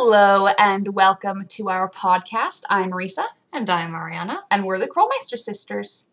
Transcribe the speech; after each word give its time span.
Hello 0.00 0.46
and 0.60 0.94
welcome 0.94 1.44
to 1.48 1.68
our 1.70 1.90
podcast. 1.90 2.62
I'm 2.70 2.92
Risa 2.92 3.24
And 3.52 3.68
I'm 3.68 3.94
Ariana. 3.94 4.42
and 4.48 4.62
we're 4.64 4.78
the 4.78 4.86
Krollmeister 4.86 5.36
sisters. 5.36 6.08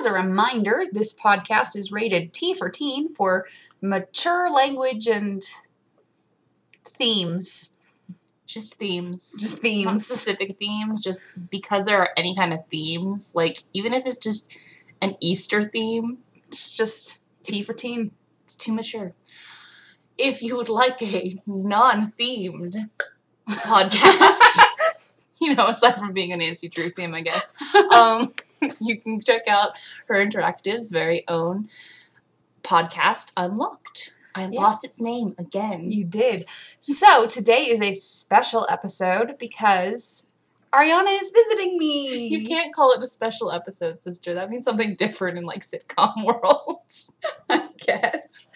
As 0.00 0.04
a 0.04 0.12
reminder, 0.12 0.82
this 0.90 1.16
podcast 1.16 1.76
is 1.76 1.92
rated 1.92 2.32
T 2.32 2.54
for 2.54 2.68
teen 2.68 3.14
for 3.14 3.46
mature 3.80 4.52
language 4.52 5.06
and 5.06 5.44
themes. 6.84 7.80
Just 8.48 8.74
themes. 8.74 9.36
Just 9.38 9.54
Not 9.58 9.62
themes. 9.62 10.06
specific 10.08 10.58
themes, 10.58 11.00
just 11.00 11.20
because 11.52 11.84
there 11.84 12.00
are 12.00 12.10
any 12.16 12.34
kind 12.34 12.52
of 12.52 12.66
themes. 12.66 13.32
Like, 13.36 13.62
even 13.72 13.94
if 13.94 14.06
it's 14.06 14.18
just 14.18 14.58
an 15.00 15.16
Easter 15.20 15.62
theme, 15.62 16.18
It's 16.48 16.76
just 16.76 17.24
T 17.44 17.52
It's- 17.60 17.66
for 17.66 17.74
teen. 17.74 18.10
it's 18.44 18.56
too 18.56 18.72
mature. 18.72 19.14
If 20.18 20.42
you 20.42 20.56
would 20.56 20.68
like 20.68 21.00
a 21.00 21.36
non 21.46 22.12
themed 22.20 22.90
podcast, 23.54 24.62
you 25.40 25.54
know, 25.54 25.66
aside 25.66 25.98
from 25.98 26.12
being 26.12 26.32
a 26.32 26.36
Nancy 26.36 26.68
Drew 26.68 26.88
theme, 26.88 27.14
I 27.14 27.22
guess, 27.22 27.52
um, 27.92 28.32
you 28.80 28.98
can 28.98 29.20
check 29.20 29.48
out 29.48 29.70
Her 30.06 30.16
Interactive's 30.16 30.88
very 30.88 31.24
own 31.28 31.68
podcast, 32.62 33.32
Unlocked. 33.36 34.16
I 34.34 34.46
lost 34.46 34.84
its 34.84 35.00
name 35.00 35.34
again. 35.38 35.90
You 35.90 36.04
did. 36.04 36.46
So 36.78 37.26
today 37.26 37.62
is 37.62 37.80
a 37.80 37.94
special 37.94 38.64
episode 38.70 39.36
because 39.38 40.28
Ariana 40.72 41.20
is 41.20 41.30
visiting 41.30 41.78
me. 41.78 42.28
You 42.28 42.46
can't 42.46 42.72
call 42.72 42.92
it 42.92 43.02
a 43.02 43.08
special 43.08 43.50
episode, 43.50 44.00
sister. 44.00 44.34
That 44.34 44.48
means 44.48 44.64
something 44.64 44.94
different 44.94 45.36
in 45.36 45.44
like 45.44 45.62
sitcom 45.62 46.24
world. 46.24 46.80
I 47.50 47.68
guess. 47.78 48.48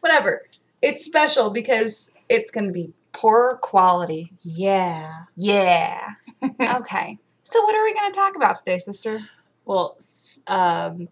Whatever. 0.00 0.42
It's 0.82 1.04
special 1.04 1.50
because 1.50 2.12
it's 2.28 2.50
going 2.50 2.66
to 2.66 2.72
be 2.72 2.92
poor 3.12 3.58
quality. 3.58 4.32
Yeah. 4.42 5.24
Yeah. 5.36 6.14
okay. 6.76 7.18
So, 7.42 7.62
what 7.62 7.76
are 7.76 7.84
we 7.84 7.94
going 7.94 8.10
to 8.10 8.18
talk 8.18 8.36
about 8.36 8.56
today, 8.56 8.78
sister? 8.78 9.20
Well, 9.64 9.98
um, 10.46 11.08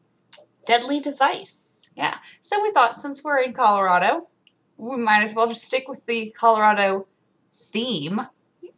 deadly 0.66 1.00
device. 1.00 1.90
Yeah. 1.96 2.18
So, 2.40 2.62
we 2.62 2.70
thought 2.72 2.96
since 2.96 3.22
we're 3.22 3.40
in 3.40 3.52
Colorado, 3.52 4.28
we 4.76 4.96
might 4.96 5.22
as 5.22 5.34
well 5.34 5.46
just 5.46 5.66
stick 5.66 5.88
with 5.88 6.04
the 6.06 6.30
Colorado 6.30 7.06
theme. 7.52 8.22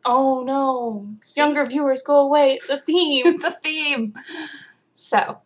Oh 0.05 0.43
no, 0.45 1.09
younger 1.37 1.65
viewers, 1.65 2.03
go 2.03 2.21
away. 2.21 2.55
It's 2.55 2.69
a 2.69 2.79
theme. 2.79 3.27
It's 3.35 3.45
a 3.45 3.57
theme. 3.63 4.15
So, 4.95 5.39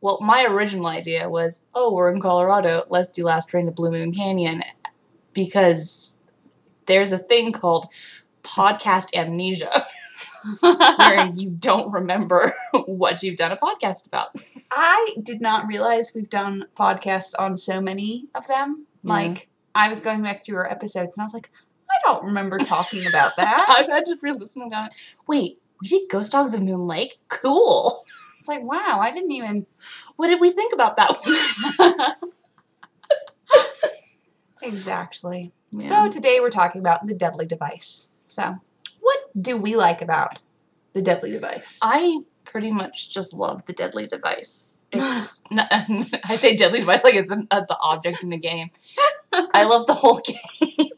well, 0.00 0.18
my 0.20 0.46
original 0.48 0.86
idea 0.86 1.28
was, 1.28 1.64
oh, 1.74 1.92
we're 1.92 2.12
in 2.12 2.20
Colorado. 2.20 2.84
Let's 2.88 3.08
do 3.08 3.24
Last 3.24 3.50
Train 3.50 3.66
to 3.66 3.72
Blue 3.72 3.90
Moon 3.90 4.12
Canyon 4.12 4.62
because 5.32 6.15
there's 6.86 7.12
a 7.12 7.18
thing 7.18 7.52
called 7.52 7.86
podcast 8.42 9.14
amnesia, 9.14 9.84
where 10.60 11.28
you 11.34 11.50
don't 11.50 11.92
remember 11.92 12.54
what 12.86 13.22
you've 13.22 13.36
done 13.36 13.52
a 13.52 13.56
podcast 13.56 14.06
about. 14.06 14.30
I 14.72 15.14
did 15.22 15.40
not 15.40 15.66
realize 15.66 16.12
we've 16.14 16.30
done 16.30 16.66
podcasts 16.76 17.34
on 17.38 17.56
so 17.56 17.80
many 17.80 18.26
of 18.34 18.46
them. 18.46 18.86
Yeah. 19.02 19.12
Like, 19.12 19.48
I 19.74 19.88
was 19.88 20.00
going 20.00 20.22
back 20.22 20.42
through 20.44 20.56
our 20.56 20.70
episodes 20.70 21.16
and 21.16 21.22
I 21.22 21.24
was 21.24 21.34
like, 21.34 21.50
I 21.90 21.94
don't 22.02 22.24
remember 22.24 22.58
talking 22.58 23.06
about 23.06 23.36
that. 23.36 23.66
I've 23.68 23.86
had 23.86 24.04
to 24.06 24.16
re-listen 24.20 24.62
and 24.62 24.70
gone, 24.70 24.88
wait, 25.28 25.60
we 25.80 25.88
did 25.88 26.08
Ghost 26.08 26.32
Dogs 26.32 26.54
of 26.54 26.62
Moon 26.62 26.86
Lake? 26.86 27.18
Cool. 27.28 27.92
It's 28.38 28.48
like, 28.48 28.62
wow, 28.62 28.98
I 29.00 29.10
didn't 29.12 29.32
even. 29.32 29.66
What 30.16 30.28
did 30.28 30.40
we 30.40 30.50
think 30.50 30.72
about 30.72 30.96
that 30.96 31.16
one? 31.20 32.14
Exactly. 34.62 35.52
Yeah. 35.72 35.88
So 35.88 36.08
today 36.10 36.38
we're 36.40 36.50
talking 36.50 36.80
about 36.80 37.06
the 37.06 37.14
deadly 37.14 37.46
device. 37.46 38.14
So, 38.22 38.56
what 39.00 39.18
do 39.40 39.56
we 39.56 39.76
like 39.76 40.02
about 40.02 40.40
the 40.94 41.02
deadly 41.02 41.30
device? 41.30 41.80
I 41.82 42.20
pretty 42.44 42.72
much 42.72 43.10
just 43.12 43.34
love 43.34 43.66
the 43.66 43.72
deadly 43.72 44.06
device. 44.06 44.86
It's 44.92 45.42
n- 45.50 45.60
I 46.24 46.36
say 46.36 46.56
deadly 46.56 46.80
device 46.80 47.04
like 47.04 47.14
it's 47.14 47.30
an, 47.30 47.46
uh, 47.50 47.62
the 47.68 47.76
object 47.80 48.22
in 48.22 48.30
the 48.30 48.38
game. 48.38 48.70
I 49.32 49.64
love 49.64 49.86
the 49.86 49.94
whole 49.94 50.20
game. 50.20 50.36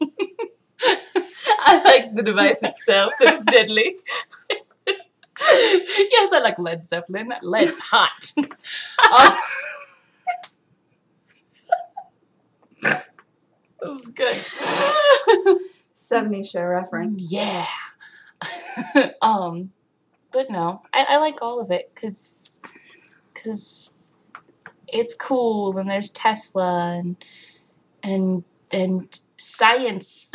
I 1.61 1.81
like 1.83 2.15
the 2.15 2.23
device 2.23 2.63
itself. 2.63 3.13
It's 3.19 3.43
deadly. 3.43 3.97
yes, 5.39 6.31
I 6.33 6.39
like 6.41 6.57
Led 6.57 6.87
Zeppelin. 6.87 7.33
Led's 7.41 7.79
hot. 7.79 8.31
um, 8.37 9.37
that 13.81 13.89
was 13.89 14.05
good. 14.07 14.35
70s 15.95 16.51
show 16.51 16.65
reference. 16.65 17.31
Yeah. 17.31 17.65
um, 19.21 19.71
but 20.31 20.49
no, 20.49 20.81
I, 20.93 21.05
I 21.09 21.17
like 21.17 21.41
all 21.41 21.59
of 21.59 21.71
it 21.71 21.91
because 21.93 22.59
because 23.33 23.93
it's 24.87 25.15
cool 25.15 25.77
and 25.77 25.89
there's 25.89 26.11
Tesla 26.11 26.95
and 26.97 27.17
and 28.03 28.43
and 28.71 29.19
science. 29.37 30.31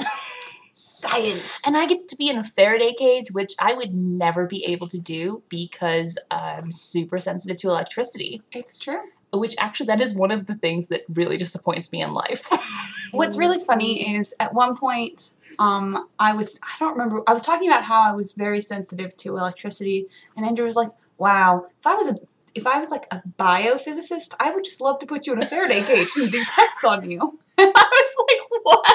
Science. 0.76 1.62
And 1.64 1.76
I 1.76 1.86
get 1.86 2.08
to 2.08 2.16
be 2.16 2.28
in 2.28 2.36
a 2.36 2.42
Faraday 2.42 2.92
cage, 2.94 3.30
which 3.30 3.52
I 3.60 3.74
would 3.74 3.94
never 3.94 4.44
be 4.46 4.64
able 4.64 4.88
to 4.88 4.98
do 4.98 5.42
because 5.48 6.18
I'm 6.32 6.72
super 6.72 7.20
sensitive 7.20 7.58
to 7.58 7.68
electricity. 7.68 8.42
it's 8.50 8.76
true. 8.76 8.98
Which 9.32 9.54
actually, 9.58 9.86
that 9.86 10.00
is 10.00 10.14
one 10.14 10.32
of 10.32 10.46
the 10.46 10.56
things 10.56 10.88
that 10.88 11.02
really 11.08 11.36
disappoints 11.36 11.92
me 11.92 12.02
in 12.02 12.12
life. 12.12 12.48
What's 13.14 13.38
really 13.38 13.62
funny 13.62 14.16
is 14.16 14.34
at 14.40 14.54
one 14.54 14.76
point, 14.76 15.32
um, 15.58 16.08
I 16.18 16.32
was 16.32 16.58
I 16.62 16.74
don't 16.78 16.92
remember 16.92 17.22
I 17.26 17.32
was 17.32 17.42
talking 17.42 17.68
about 17.68 17.84
how 17.84 18.02
I 18.02 18.12
was 18.12 18.32
very 18.32 18.60
sensitive 18.60 19.16
to 19.18 19.36
electricity, 19.36 20.06
and 20.36 20.44
Andrew 20.44 20.64
was 20.64 20.76
like, 20.76 20.90
"Wow, 21.18 21.66
if 21.78 21.86
I 21.86 21.94
was 21.94 22.08
a 22.08 22.16
if 22.54 22.66
I 22.66 22.78
was 22.78 22.90
like 22.90 23.06
a 23.10 23.22
biophysicist, 23.38 24.34
I 24.40 24.50
would 24.52 24.64
just 24.64 24.80
love 24.80 24.98
to 25.00 25.06
put 25.06 25.26
you 25.26 25.32
in 25.32 25.42
a 25.42 25.46
Faraday 25.46 25.82
cage 25.82 26.08
and 26.16 26.30
do 26.30 26.44
tests 26.44 26.84
on 26.84 27.10
you." 27.10 27.38
And 27.56 27.72
I 27.76 27.88
was 27.90 28.14
like, 28.28 28.40
"What?" 28.62 28.86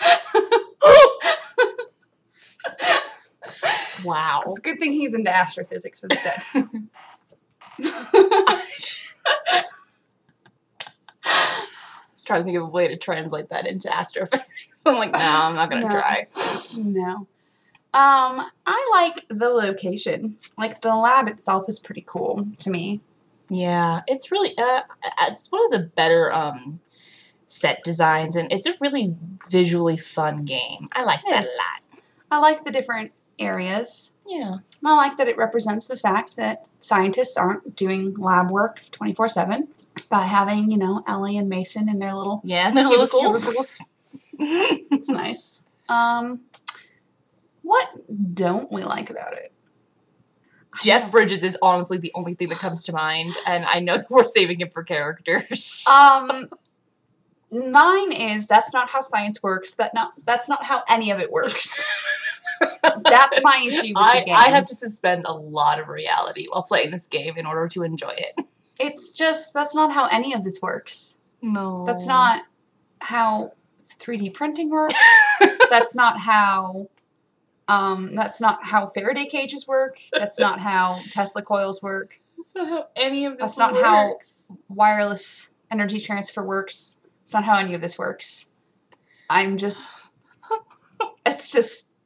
wow. 4.04 4.42
It's 4.46 4.58
a 4.58 4.62
good 4.62 4.78
thing 4.80 4.92
he's 4.92 5.14
into 5.14 5.34
astrophysics 5.34 6.04
instead. 6.04 6.42
Trying 12.28 12.42
to 12.42 12.44
think 12.44 12.58
of 12.58 12.64
a 12.64 12.66
way 12.70 12.86
to 12.86 12.96
translate 12.98 13.48
that 13.48 13.66
into 13.66 13.90
astrophysics. 13.94 14.52
I'm 14.86 14.96
like, 14.96 15.12
no, 15.14 15.18
I'm 15.22 15.54
not 15.54 15.70
gonna 15.70 15.84
No. 15.84 15.88
try. 15.88 16.26
no. 16.88 17.26
Um, 17.94 18.46
I 18.66 18.90
like 18.92 19.24
the 19.30 19.48
location. 19.48 20.36
Like 20.58 20.82
the 20.82 20.94
lab 20.94 21.26
itself 21.26 21.64
is 21.70 21.78
pretty 21.78 22.04
cool 22.06 22.46
to 22.58 22.70
me. 22.70 23.00
Yeah, 23.48 24.02
it's 24.06 24.30
really 24.30 24.52
uh, 24.58 24.82
it's 25.22 25.50
one 25.50 25.64
of 25.64 25.70
the 25.70 25.86
better 25.96 26.30
um 26.34 26.80
set 27.46 27.82
designs, 27.82 28.36
and 28.36 28.52
it's 28.52 28.66
a 28.66 28.74
really 28.78 29.16
visually 29.50 29.96
fun 29.96 30.44
game. 30.44 30.88
I 30.92 31.04
like 31.04 31.22
that 31.22 31.30
Yes. 31.30 31.58
a 31.58 31.96
lot. 31.96 32.02
I 32.30 32.40
like 32.40 32.62
the 32.64 32.70
different 32.70 33.12
areas. 33.38 34.12
Yeah, 34.26 34.56
I 34.84 34.94
like 34.96 35.16
that 35.16 35.28
it 35.28 35.38
represents 35.38 35.88
the 35.88 35.96
fact 35.96 36.36
that 36.36 36.68
scientists 36.80 37.38
aren't 37.38 37.74
doing 37.74 38.12
lab 38.16 38.50
work 38.50 38.82
24 38.90 39.30
7 39.30 39.68
by 40.02 40.22
having, 40.22 40.70
you 40.70 40.78
know, 40.78 41.02
Ellie 41.06 41.36
and 41.36 41.48
Mason 41.48 41.88
in 41.88 41.98
their 41.98 42.14
little. 42.14 42.40
yeah, 42.44 42.70
the 42.70 42.82
little 42.82 43.06
Cubicles. 43.06 43.44
cubicles. 43.44 43.92
It's 44.92 45.08
nice. 45.08 45.64
Um, 45.88 46.42
what 47.62 47.88
don't 48.34 48.70
we 48.70 48.82
like 48.84 49.10
about 49.10 49.32
it? 49.32 49.52
Jeff 50.80 51.10
Bridges 51.10 51.42
is 51.42 51.58
honestly 51.60 51.98
the 51.98 52.12
only 52.14 52.34
thing 52.34 52.48
that 52.50 52.58
comes 52.58 52.84
to 52.84 52.92
mind, 52.92 53.32
and 53.46 53.64
I 53.66 53.80
know 53.80 53.96
that 53.96 54.06
we're 54.10 54.24
saving 54.24 54.60
him 54.60 54.70
for 54.70 54.84
characters. 54.84 55.84
Um, 55.92 56.48
mine 57.50 58.12
is 58.12 58.46
that's 58.46 58.72
not 58.72 58.90
how 58.90 59.00
science 59.00 59.42
works. 59.42 59.74
That 59.74 59.92
not 59.94 60.12
that's 60.24 60.48
not 60.48 60.64
how 60.64 60.82
any 60.88 61.10
of 61.10 61.18
it 61.18 61.32
works. 61.32 61.84
that's 62.82 63.42
my 63.42 63.64
issue 63.66 63.88
with 63.88 63.98
I, 63.98 64.20
the 64.20 64.26
game. 64.26 64.34
I 64.36 64.48
have 64.48 64.66
to 64.66 64.74
suspend 64.74 65.24
a 65.26 65.32
lot 65.32 65.80
of 65.80 65.88
reality 65.88 66.46
while 66.48 66.62
playing 66.62 66.90
this 66.90 67.06
game 67.06 67.34
in 67.36 67.46
order 67.46 67.66
to 67.68 67.82
enjoy 67.82 68.14
it. 68.16 68.46
It's 68.78 69.12
just 69.14 69.54
that's 69.54 69.74
not 69.74 69.92
how 69.92 70.06
any 70.06 70.32
of 70.32 70.44
this 70.44 70.60
works. 70.62 71.20
No, 71.42 71.84
That's 71.86 72.06
not 72.06 72.42
how 73.00 73.52
3D 74.00 74.34
printing 74.34 74.70
works. 74.70 74.94
that's 75.70 75.94
not 75.96 76.20
how 76.20 76.88
um 77.68 78.14
that's 78.14 78.40
not 78.40 78.64
how 78.66 78.86
Faraday 78.86 79.26
cages 79.26 79.66
work. 79.68 79.98
That's 80.12 80.38
not 80.40 80.60
how 80.60 81.00
Tesla 81.10 81.42
coils 81.42 81.82
work. 81.82 82.20
That's 82.36 82.54
not 82.54 82.68
how 82.68 82.86
any 82.96 83.24
of 83.26 83.34
this 83.38 83.56
That's 83.56 83.58
not 83.58 83.76
how- 83.82 84.18
Wireless 84.68 85.54
energy 85.70 86.00
transfer 86.00 86.42
works. 86.44 87.02
It's 87.22 87.34
not 87.34 87.44
how 87.44 87.58
any 87.58 87.74
of 87.74 87.80
this 87.80 87.98
works. 87.98 88.54
I'm 89.30 89.56
just 89.58 89.94
it's 91.26 91.52
just 91.52 91.96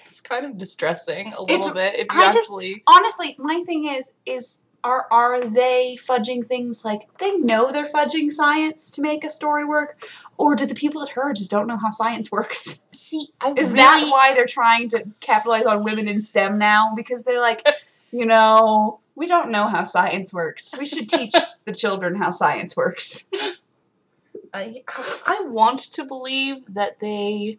It's 0.00 0.20
kind 0.20 0.46
of 0.46 0.56
distressing 0.58 1.32
a 1.32 1.42
little 1.42 1.74
bit 1.74 1.94
if 1.94 2.06
you 2.12 2.20
I 2.20 2.30
just- 2.32 2.48
actually. 2.50 2.82
honestly 2.86 3.36
my 3.38 3.62
thing 3.66 3.86
is 3.88 4.12
is 4.24 4.64
are 4.82 5.06
are 5.10 5.44
they 5.44 5.98
fudging 6.00 6.46
things 6.46 6.84
like 6.84 7.08
they 7.18 7.36
know 7.36 7.70
they're 7.70 7.84
fudging 7.84 8.30
science 8.30 8.92
to 8.92 9.02
make 9.02 9.24
a 9.24 9.30
story 9.30 9.64
work, 9.64 10.02
or 10.36 10.54
do 10.54 10.66
the 10.66 10.74
people 10.74 11.02
at 11.02 11.10
her 11.10 11.32
just 11.32 11.50
don't 11.50 11.66
know 11.66 11.76
how 11.76 11.90
science 11.90 12.30
works? 12.32 12.86
See, 12.92 13.28
I 13.40 13.52
Is 13.56 13.68
really, 13.68 13.76
that 13.78 14.08
why 14.10 14.34
they're 14.34 14.46
trying 14.46 14.88
to 14.88 15.04
capitalize 15.20 15.66
on 15.66 15.84
women 15.84 16.08
in 16.08 16.20
STEM 16.20 16.58
now? 16.58 16.92
Because 16.96 17.24
they're 17.24 17.40
like, 17.40 17.66
you 18.12 18.26
know, 18.26 19.00
we 19.14 19.26
don't 19.26 19.50
know 19.50 19.66
how 19.66 19.84
science 19.84 20.32
works. 20.32 20.74
We 20.78 20.86
should 20.86 21.08
teach 21.08 21.34
the 21.64 21.72
children 21.72 22.16
how 22.16 22.30
science 22.30 22.76
works. 22.76 23.28
I, 24.52 24.82
I 25.26 25.44
want 25.46 25.78
to 25.92 26.04
believe 26.04 26.62
that 26.68 27.00
they 27.00 27.56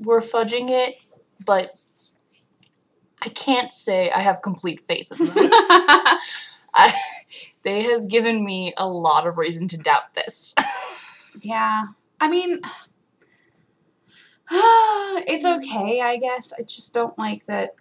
were 0.00 0.20
fudging 0.20 0.68
it, 0.68 0.94
but 1.44 1.70
I 3.24 3.28
can't 3.28 3.72
say 3.72 4.10
I 4.10 4.20
have 4.20 4.42
complete 4.42 4.80
faith 4.80 5.06
in 5.18 5.26
them. 5.26 5.36
I, 6.74 6.92
they 7.62 7.84
have 7.84 8.08
given 8.08 8.44
me 8.44 8.74
a 8.76 8.86
lot 8.86 9.26
of 9.26 9.38
reason 9.38 9.68
to 9.68 9.78
doubt 9.78 10.14
this. 10.14 10.54
yeah. 11.40 11.84
I 12.20 12.28
mean, 12.28 12.60
it's 14.50 15.46
okay, 15.46 16.00
I 16.00 16.16
guess. 16.16 16.52
I 16.58 16.62
just 16.62 16.92
don't 16.92 17.16
like 17.16 17.46
that 17.46 17.74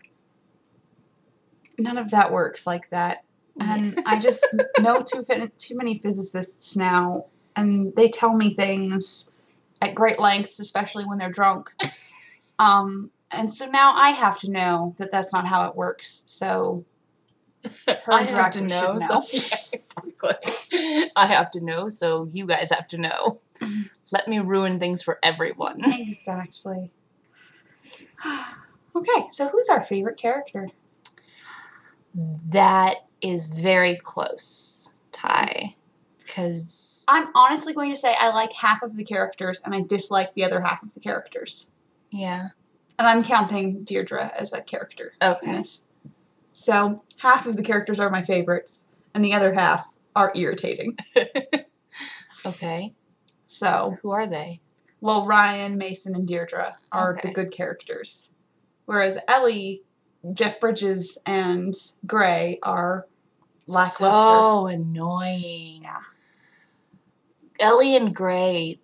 none 1.80 1.98
of 1.98 2.12
that 2.12 2.32
works 2.32 2.68
like 2.68 2.90
that. 2.92 3.24
And 3.60 3.96
I 4.08 4.20
just 4.20 4.46
know 4.80 5.02
too 5.02 5.26
too 5.58 5.78
many 5.78 6.00
physicists 6.00 6.78
now, 6.78 7.26
and 7.56 7.96
they 7.96 8.08
tell 8.08 8.36
me 8.36 8.54
things 8.54 9.30
at 9.82 9.94
great 9.94 10.20
lengths, 10.20 10.60
especially 10.60 11.06
when 11.06 11.18
they're 11.18 11.32
drunk. 11.32 11.74
Um, 12.58 13.12
and 13.32 13.52
so 13.52 13.66
now 13.68 13.94
I 13.96 14.12
have 14.12 14.40
to 14.40 14.52
know 14.52 14.96
that 14.98 15.12
that's 15.12 15.34
not 15.34 15.48
how 15.48 15.68
it 15.68 15.76
works. 15.76 16.24
So 16.28 16.86
I 17.88 18.24
have 18.24 18.52
to 18.52 18.60
director 18.60 18.62
know, 18.62 18.98
so 19.00 19.16
yeah, 19.34 19.80
exactly. 19.80 21.12
I 21.16 21.26
have 21.28 21.52
to 21.52 21.62
know, 21.62 21.90
so 21.90 22.30
you 22.32 22.46
guys 22.46 22.72
have 22.72 22.88
to 22.90 22.98
know. 22.98 23.42
Mhm. 23.60 23.90
Let 24.12 24.28
me 24.28 24.40
ruin 24.40 24.80
things 24.80 25.02
for 25.02 25.20
everyone. 25.24 25.82
exactly. 25.86 26.92
okay, 28.96 29.28
so 29.30 29.48
who's 29.48 29.70
our 29.70 29.82
favorite 29.82 30.18
character? 30.18 30.70
That 32.14 33.06
is 33.22 33.48
very 33.48 33.96
close, 33.96 34.96
Ty. 35.12 35.76
Because 36.20 37.06
I'm 37.08 37.28
honestly 37.36 37.74
going 37.74 37.92
to 37.92 37.98
say 37.98 38.16
I 38.20 38.30
like 38.32 38.54
half 38.54 38.84
of 38.84 38.98
the 38.98 39.04
characters 39.04 39.62
and 39.64 39.76
I 39.76 39.82
dislike 39.82 40.34
the 40.34 40.44
other 40.44 40.62
half 40.62 40.82
of 40.84 40.94
the 40.94 41.00
characters. 41.00 41.76
yeah, 42.10 42.50
And 43.02 43.08
I'm 43.10 43.24
counting 43.24 43.84
Deirdre 43.84 44.32
as 44.40 44.54
a 44.54 44.62
character 44.62 45.14
okay. 45.24 45.64
So 46.54 46.98
half 47.18 47.48
of 47.48 47.58
the 47.58 47.64
characters 47.64 48.00
are 48.00 48.12
my 48.12 48.22
favorites, 48.22 48.86
and 49.16 49.26
the 49.26 49.34
other 49.34 49.56
half 49.56 49.96
are 50.16 50.32
irritating. 50.36 51.00
okay. 52.46 52.94
So, 53.48 53.98
Who 54.04 54.12
are 54.12 54.28
they? 54.28 54.62
well, 55.00 55.26
Ryan, 55.26 55.80
Mason, 55.80 56.14
and 56.14 56.28
Deirdre 56.28 56.78
are 56.92 57.14
Okay. 57.14 57.30
the 57.30 57.34
good 57.34 57.52
characters, 57.52 58.36
whereas 58.86 59.18
Ellie, 59.28 59.82
Jeff 60.34 60.60
Bridges, 60.60 61.24
and 61.26 61.74
Gray 62.06 62.60
are 62.62 63.08
lackluster. 63.66 64.04
So 64.04 64.12
oh, 64.14 64.68
annoying. 64.68 65.82
Yeah. 65.82 66.02
Ellie 67.60 67.96
and 67.96 68.14
Gray, 68.14 68.80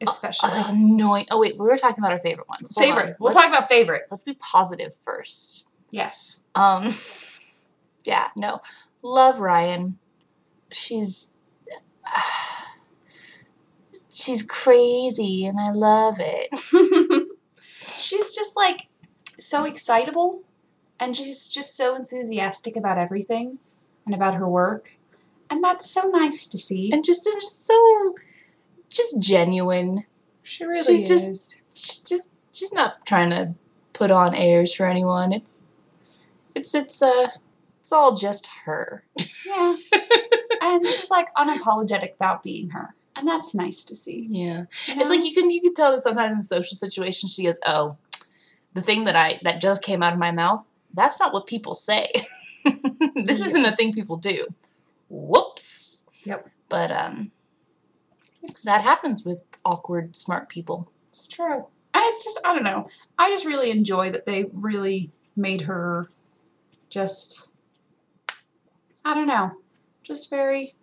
especially 0.00 0.50
uh, 0.52 0.64
annoying. 0.68 1.26
Oh 1.30 1.40
wait, 1.40 1.58
we 1.58 1.66
were 1.66 1.76
talking 1.76 1.98
about 1.98 2.12
our 2.12 2.18
favorite 2.18 2.48
ones. 2.48 2.70
Hold 2.74 2.86
favorite. 2.86 3.06
on. 3.10 3.16
We'll 3.20 3.32
Let's- 3.32 3.36
talk 3.36 3.48
about 3.56 3.68
favorite. 3.68 4.02
Let's 4.10 4.22
be 4.22 4.34
positive 4.34 4.94
first. 5.02 5.66
Yes. 5.90 6.42
Um, 6.54 6.88
yeah, 8.04 8.28
no, 8.36 8.60
love 9.02 9.40
Ryan. 9.40 9.98
She's 10.72 11.36
she's 14.12 14.42
crazy, 14.42 15.46
and 15.46 15.58
I 15.60 15.70
love 15.72 16.16
it. 16.18 16.56
she's 17.62 18.34
just 18.34 18.56
like 18.56 18.86
so 19.38 19.64
excitable 19.64 20.42
and 20.98 21.14
she's 21.14 21.48
just 21.48 21.76
so 21.76 21.94
enthusiastic 21.94 22.74
about 22.76 22.96
everything 22.98 23.58
and 24.06 24.14
about 24.14 24.34
her 24.34 24.48
work. 24.48 24.96
And 25.50 25.62
that's 25.62 25.88
so 25.90 26.08
nice 26.08 26.46
to 26.48 26.58
see. 26.58 26.90
and 26.92 27.04
just 27.04 27.26
and 27.26 27.40
just 27.40 27.64
so 27.66 28.14
just 28.96 29.20
genuine. 29.20 30.04
she 30.42 30.64
really 30.64 30.84
she's 30.96 31.08
just- 31.08 31.30
is. 31.30 31.62
She's 31.72 32.00
just 32.00 32.28
she's 32.52 32.72
not 32.72 33.04
trying 33.06 33.30
to 33.30 33.54
put 33.92 34.10
on 34.10 34.34
airs 34.34 34.74
for 34.74 34.86
anyone. 34.86 35.32
It's 35.32 35.64
it's 36.54 36.74
it's 36.74 37.02
uh 37.02 37.28
it's 37.80 37.92
all 37.92 38.14
just 38.16 38.48
her. 38.64 39.04
Yeah. 39.46 39.76
and 40.62 40.86
she's 40.86 41.10
like 41.10 41.32
unapologetic 41.34 42.14
about 42.14 42.42
being 42.42 42.70
her. 42.70 42.94
And 43.14 43.28
that's 43.28 43.54
nice 43.54 43.84
to 43.84 43.94
see. 43.96 44.26
Yeah. 44.30 44.60
you 44.88 44.94
It's 45.00 45.08
like 45.10 45.24
you 45.24 45.34
can 45.34 45.50
you 45.50 45.60
can 45.60 45.74
tell 45.74 45.92
that 45.92 46.02
sometimes 46.02 46.34
in 46.36 46.42
social 46.42 46.76
situations 46.76 47.34
she 47.34 47.44
goes, 47.44 47.60
Oh, 47.66 47.96
the 48.74 48.82
thing 48.82 49.04
that 49.04 49.16
I 49.16 49.38
that 49.42 49.60
just 49.60 49.82
came 49.84 50.02
out 50.02 50.12
of 50.14 50.18
my 50.18 50.32
mouth, 50.32 50.64
that's 50.94 51.20
not 51.20 51.32
what 51.34 51.46
people 51.46 51.74
say. 51.74 52.08
this 52.64 53.38
Yeah. 53.40 53.46
isn't 53.46 53.64
a 53.66 53.76
thing 53.76 53.92
people 53.92 54.16
do. 54.16 54.46
Whoops. 55.10 56.06
Yep. 56.24 56.48
But 56.68 56.90
um 56.90 57.30
that 58.64 58.82
happens 58.82 59.24
with 59.24 59.38
awkward 59.64 60.16
smart 60.16 60.48
people. 60.48 60.90
It's 61.08 61.26
true. 61.26 61.66
And 61.94 62.04
it's 62.04 62.22
just, 62.24 62.40
I 62.44 62.54
don't 62.54 62.64
know. 62.64 62.88
I 63.18 63.30
just 63.30 63.46
really 63.46 63.70
enjoy 63.70 64.10
that 64.10 64.26
they 64.26 64.46
really 64.52 65.10
made 65.34 65.62
her 65.62 66.10
just, 66.90 67.52
I 69.04 69.14
don't 69.14 69.26
know, 69.28 69.52
just 70.02 70.28
very 70.30 70.74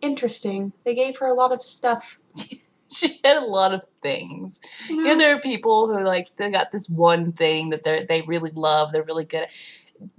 interesting. 0.00 0.72
They 0.84 0.94
gave 0.94 1.18
her 1.18 1.26
a 1.26 1.34
lot 1.34 1.52
of 1.52 1.62
stuff. 1.62 2.18
She 2.94 3.18
had 3.24 3.38
a 3.38 3.46
lot 3.46 3.72
of 3.72 3.80
things. 4.02 4.60
You 4.86 4.96
You 4.96 5.02
know? 5.02 5.08
know, 5.12 5.16
there 5.16 5.34
are 5.34 5.40
people 5.40 5.88
who 5.88 6.04
like 6.04 6.28
they 6.36 6.50
got 6.50 6.72
this 6.72 6.90
one 6.90 7.32
thing 7.32 7.70
that 7.70 7.84
they 7.84 8.04
they 8.04 8.20
really 8.20 8.50
love. 8.54 8.92
They're 8.92 9.02
really 9.02 9.24
good 9.24 9.44
at. 9.44 9.48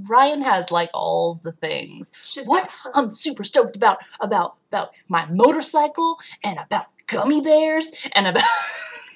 Ryan 0.09 0.41
has 0.41 0.71
like 0.71 0.89
all 0.91 1.35
the 1.43 1.51
things. 1.51 2.11
She's 2.23 2.47
What 2.47 2.67
I'm 2.95 3.11
super 3.11 3.43
stoked 3.43 3.75
about 3.75 3.99
about 4.19 4.55
about 4.73 4.93
my 5.07 5.25
motorcycle 5.29 6.17
and 6.43 6.57
about 6.57 6.85
gummy 7.07 7.41
bears 7.41 7.91
and 8.13 8.27
about. 8.27 8.43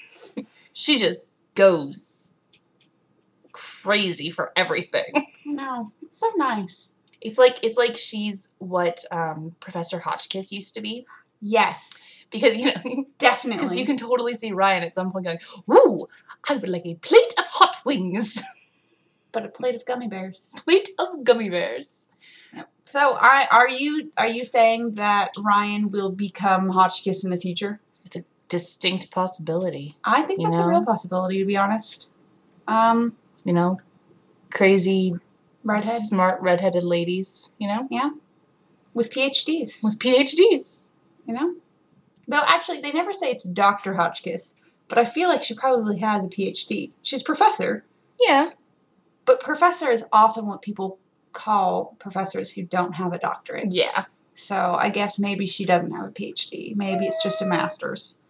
she 0.74 0.98
just 1.00 1.25
goes 1.56 2.33
crazy 3.51 4.30
for 4.30 4.51
everything. 4.56 5.25
No, 5.50 5.94
it's 6.01 6.19
so 6.19 6.30
nice. 6.36 7.00
It's 7.21 7.39
like 7.39 7.63
it's 7.63 7.77
like 7.77 7.95
she's 7.95 8.54
what 8.59 9.00
um, 9.13 9.56
Professor 9.62 9.98
Hotchkiss 9.98 10.51
used 10.51 10.75
to 10.75 10.81
be 10.81 11.07
Yes, 11.39 12.01
because 12.30 12.57
you 12.57 12.65
know 12.65 13.06
definitely. 13.18 13.60
because 13.63 13.77
you 13.77 13.86
can 13.86 13.95
totally 13.95 14.36
see 14.36 14.51
Ryan 14.51 14.83
at 14.83 14.94
some 14.94 15.10
point 15.10 15.25
going, 15.25 15.39
"Ooh, 15.71 16.07
I 16.50 16.57
would 16.57 16.69
like 16.69 16.86
a 16.86 16.95
plate 16.95 17.33
of 17.39 17.45
hot 17.48 17.77
wings, 17.86 18.43
but 19.38 19.46
a 19.46 19.50
plate 19.50 19.75
of 19.75 19.86
gummy 19.86 20.08
bears. 20.08 20.60
plate 20.65 20.89
of 20.98 21.24
gummy 21.24 21.50
bears." 21.50 22.10
So, 22.86 23.17
I 23.20 23.48
are 23.51 23.70
you 23.70 24.12
are 24.17 24.27
you 24.27 24.44
saying 24.44 24.94
that 24.94 25.32
Ryan 25.38 25.91
will 25.91 26.10
become 26.10 26.70
Hotchkiss 26.70 27.24
in 27.24 27.29
the 27.29 27.38
future? 27.38 27.79
It's 28.03 28.15
a 28.15 28.24
distinct 28.48 29.12
possibility, 29.12 29.96
I 30.03 30.24
think 30.24 30.41
that's 30.41 30.58
a 30.58 30.67
real 30.67 30.84
possibility, 30.84 31.38
to 31.38 31.46
be 31.46 31.56
honest. 31.56 32.15
Um, 32.67 33.15
you 33.44 33.53
know, 33.53 33.79
crazy 34.51 35.13
redhead 35.63 36.01
smart 36.01 36.41
redheaded 36.41 36.84
ladies, 36.84 37.56
you 37.60 37.67
know, 37.67 37.88
yeah, 37.91 38.10
with 38.96 39.13
PhDs. 39.13 39.84
with 39.84 40.00
PhDs. 40.00 40.86
You 41.27 41.34
know? 41.34 41.56
Though 42.27 42.44
actually, 42.48 42.79
they 42.79 42.91
never 42.91 43.13
say 43.13 43.29
it's 43.32 43.48
Dr. 43.48 43.94
Hotchkiss, 43.94 44.63
but 44.88 44.98
I 44.98 45.06
feel 45.06 45.29
like 45.29 45.44
she 45.44 45.53
probably 45.53 46.00
has 46.00 46.24
a 46.24 46.29
PhD. 46.29 46.91
She's 47.01 47.22
professor, 47.22 47.84
Yeah, 48.20 48.51
but 49.27 49.39
professor 49.39 49.89
is 49.89 50.03
often 50.12 50.48
what 50.48 50.63
people 50.63 50.98
call 51.34 51.96
professors 52.00 52.51
who 52.51 52.63
don't 52.63 52.96
have 52.96 53.13
a 53.13 53.19
doctorate. 53.19 53.72
yeah. 53.72 54.05
So 54.34 54.75
I 54.79 54.89
guess 54.89 55.17
maybe 55.19 55.46
she 55.48 55.65
doesn't 55.65 55.91
have 55.91 56.05
a 56.05 56.12
PhD. 56.12 56.75
Maybe 56.75 57.05
it's 57.07 57.22
just 57.24 57.41
a 57.41 57.46
master's. 57.46 58.22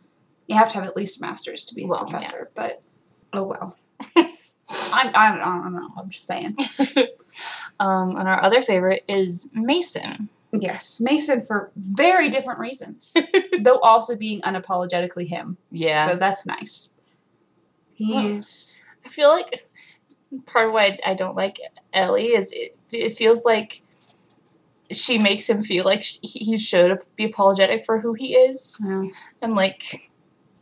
You 0.48 0.56
have 0.56 0.70
to 0.72 0.76
have 0.80 0.88
at 0.88 0.96
least 0.96 1.22
a 1.22 1.26
master's 1.26 1.66
to 1.66 1.76
be 1.76 1.84
a 1.84 1.88
Well, 1.88 2.00
yeah. 2.06 2.10
professor, 2.12 2.50
but 2.56 2.82
oh 3.34 3.44
well. 3.44 3.78
I'm, 4.18 5.12
I, 5.16 5.32
don't, 5.32 5.42
I 5.42 5.62
don't 5.64 5.74
know. 5.76 5.90
I'm 5.98 6.10
just 6.10 6.26
saying. 6.28 6.58
Um, 7.80 8.16
and 8.18 8.28
our 8.28 8.42
other 8.42 8.62
favorite 8.64 9.04
is 9.08 9.52
Mason. 9.54 10.30
Yes, 10.52 11.00
Mason 11.00 11.42
for 11.42 11.72
very 11.76 12.28
different 12.30 12.60
reasons, 12.60 13.16
though 13.62 13.78
also 13.80 14.16
being 14.16 14.42
unapologetically 14.42 15.28
him. 15.28 15.58
Yeah, 15.72 16.08
So 16.08 16.16
that's 16.16 16.48
nice. 16.48 16.96
He's 17.94 18.82
I 19.06 19.10
feel 19.10 19.30
like 19.30 19.62
part 20.46 20.68
of 20.68 20.74
why 20.74 20.98
I 21.06 21.14
don't 21.14 21.36
like 21.36 21.60
Ellie 21.94 22.28
is 22.28 22.52
it, 22.52 22.78
it 22.92 23.14
feels 23.14 23.44
like 23.46 23.82
she 24.92 25.18
makes 25.18 25.50
him 25.50 25.62
feel 25.62 25.84
like 25.86 26.04
he 26.04 26.58
should 26.58 27.00
be 27.16 27.26
apologetic 27.26 27.84
for 27.86 28.00
who 28.00 28.14
he 28.14 28.34
is, 28.34 28.78
well, 28.86 29.10
and 29.42 29.56
like 29.56 29.84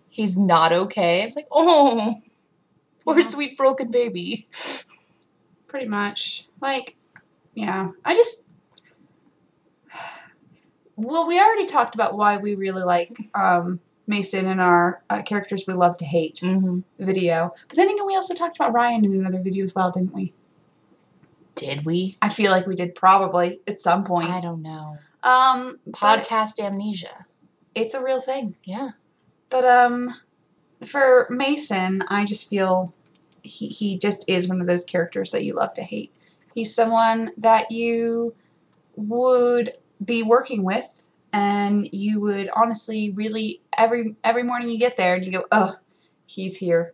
he's 0.09 0.37
not 0.37 0.71
okay. 0.71 1.21
It's 1.23 1.35
like, 1.35 1.47
oh, 1.51 2.15
poor 3.03 3.17
Yeah. 3.17 3.23
sweet 3.23 3.57
broken 3.57 3.91
baby. 3.91 4.47
pretty 5.67 5.87
much 5.87 6.47
like 6.61 6.95
yeah. 7.53 7.91
I 8.03 8.13
just 8.13 8.53
Well, 10.95 11.27
we 11.27 11.39
already 11.39 11.65
talked 11.65 11.93
about 11.95 12.15
why 12.17 12.37
we 12.37 12.55
really 12.55 12.83
like 12.83 13.17
um, 13.35 13.79
Mason 14.07 14.47
and 14.47 14.61
our 14.61 15.01
uh, 15.09 15.21
characters 15.23 15.65
we 15.67 15.73
love 15.73 15.97
to 15.97 16.05
hate 16.05 16.35
Mm-hmm. 16.35 16.79
video. 16.99 17.53
But 17.67 17.77
then 17.77 17.89
again, 17.89 18.05
we 18.05 18.15
also 18.15 18.33
talked 18.33 18.55
about 18.57 18.73
Ryan 18.73 19.03
in 19.05 19.13
another 19.13 19.41
video 19.41 19.63
as 19.63 19.73
well, 19.75 19.91
didn't 19.91 20.13
we? 20.13 20.33
Did 21.55 21.85
we? 21.85 22.17
I 22.21 22.29
feel 22.29 22.51
like 22.51 22.67
we 22.67 22.75
did 22.75 22.95
probably 22.95 23.61
at 23.67 23.79
some 23.79 24.03
point. 24.03 24.29
I 24.29 24.41
don't 24.41 24.61
know. 24.61 24.97
Um, 25.23 25.79
Podcast 25.89 26.59
amnesia. 26.59 27.25
it's 27.73 27.93
a 27.95 28.03
real 28.03 28.19
thing. 28.19 28.55
Yeah. 28.63 28.89
But 29.49 29.63
um, 29.65 30.15
for 30.85 31.27
Mason, 31.29 32.03
I 32.09 32.25
just 32.25 32.49
feel 32.49 32.93
he 33.41 33.67
he 33.67 33.97
just 33.97 34.27
is 34.29 34.47
one 34.49 34.59
of 34.61 34.67
those 34.67 34.83
characters 34.83 35.31
that 35.31 35.43
you 35.45 35.53
love 35.53 35.73
to 35.73 35.83
hate. 35.83 36.11
He's 36.53 36.75
someone 36.75 37.31
that 37.37 37.71
you 37.71 38.33
would 38.95 39.73
be 40.03 40.23
working 40.23 40.63
with, 40.63 41.04
and 41.35 41.89
you 41.91 42.21
would 42.21 42.49
honestly 42.55 43.11
really 43.11 43.61
every 43.77 44.15
every 44.23 44.41
morning 44.41 44.69
you 44.69 44.79
get 44.79 44.95
there 44.95 45.15
and 45.15 45.25
you 45.25 45.33
go, 45.33 45.43
oh, 45.51 45.73
he's 46.25 46.55
here. 46.57 46.93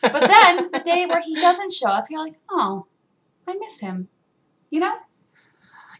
But 0.00 0.28
then 0.28 0.70
the 0.72 0.80
day 0.82 1.04
where 1.08 1.20
he 1.20 1.34
doesn't 1.34 1.74
show 1.74 1.88
up, 1.88 2.06
you're 2.08 2.24
like, 2.24 2.40
oh, 2.50 2.86
I 3.46 3.54
miss 3.54 3.80
him. 3.80 4.08
You 4.70 4.80
know? 4.80 4.94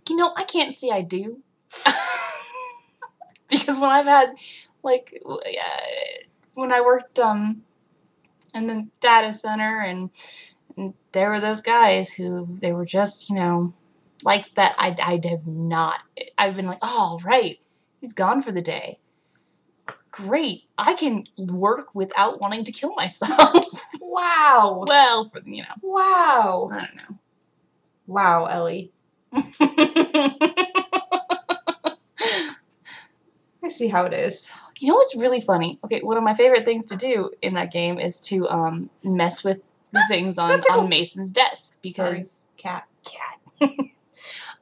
You 0.09 0.17
know, 0.17 0.33
I 0.37 0.45
can't 0.45 0.79
say 0.79 0.89
I 0.91 1.03
do. 1.03 1.43
because 3.51 3.79
when 3.79 3.91
I've 3.91 4.07
had, 4.07 4.35
like, 4.83 5.23
when 6.55 6.73
I 6.73 6.81
worked 6.81 7.19
um, 7.19 7.63
in 8.55 8.67
the 8.67 8.89
data 9.01 9.35
center 9.35 9.81
and, 9.81 10.11
and 10.77 10.95
there 11.13 11.29
were 11.29 11.41
those 11.41 11.61
guys 11.61 12.15
who, 12.15 12.57
they 12.61 12.73
were 12.73 12.87
just, 12.87 13.29
you 13.29 13.37
know, 13.37 13.75
like 14.25 14.55
that. 14.55 14.75
I, 14.79 14.97
I 14.99 15.29
have 15.29 15.47
not, 15.47 16.03
I've 16.39 16.57
been 16.57 16.67
like, 16.67 16.79
oh, 16.83 17.21
right, 17.25 17.59
he's 18.03 18.13
gone 18.13 18.43
for 18.43 18.53
the 18.53 18.61
day. 18.61 18.99
Great. 20.11 20.65
I 20.77 20.93
can 20.93 21.25
work 21.49 21.95
without 21.95 22.43
wanting 22.43 22.65
to 22.65 22.73
kill 22.73 22.93
myself. 22.95 23.89
Wow. 24.03 24.85
well, 24.87 25.31
for, 25.31 25.41
you 25.47 25.63
know, 25.63 25.69
Wow. 25.81 26.69
I 26.71 26.81
don't 26.81 26.97
know. 26.97 27.19
Wow, 28.07 28.45
Ellie. 28.45 28.93
I 33.63 33.69
see 33.71 33.89
how 33.89 34.05
it 34.05 34.13
is. 34.13 34.55
You 34.81 34.89
know 34.89 34.97
what's 34.97 35.17
really 35.17 35.41
funny? 35.41 35.79
Okay, 35.85 36.01
one 36.03 36.19
of 36.19 36.23
my 36.23 36.35
favorite 36.35 36.67
things 36.67 36.85
to 36.87 36.97
do 36.97 37.31
in 37.41 37.55
that 37.55 37.73
game 37.73 37.99
is 37.99 38.21
to 38.23 38.47
um, 38.51 38.91
mess 39.03 39.43
with 39.43 39.63
the 39.93 40.03
things 40.09 40.37
on, 40.39 40.61
on 40.71 40.91
Mason's 40.91 41.33
desk 41.33 41.79
because 41.81 42.47
Cat. 42.59 42.87
cat. 43.11 43.71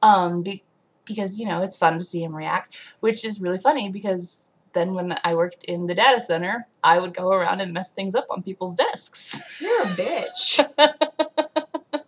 um, 0.01 0.43
be, 0.43 0.63
because 1.05 1.39
you 1.39 1.45
know 1.45 1.61
it's 1.61 1.75
fun 1.75 1.97
to 1.97 2.03
see 2.03 2.23
him 2.23 2.35
react, 2.35 2.75
which 2.99 3.25
is 3.25 3.41
really 3.41 3.57
funny 3.57 3.89
because 3.89 4.51
then 4.73 4.93
when 4.93 5.15
I 5.23 5.35
worked 5.35 5.63
in 5.65 5.87
the 5.87 5.95
data 5.95 6.21
center, 6.21 6.67
I 6.83 6.99
would 6.99 7.13
go 7.13 7.31
around 7.31 7.61
and 7.61 7.73
mess 7.73 7.91
things 7.91 8.15
up 8.15 8.27
on 8.29 8.43
people's 8.43 8.75
desks. 8.75 9.41
You're 9.59 9.83
a 9.83 9.87
bitch. 9.87 10.65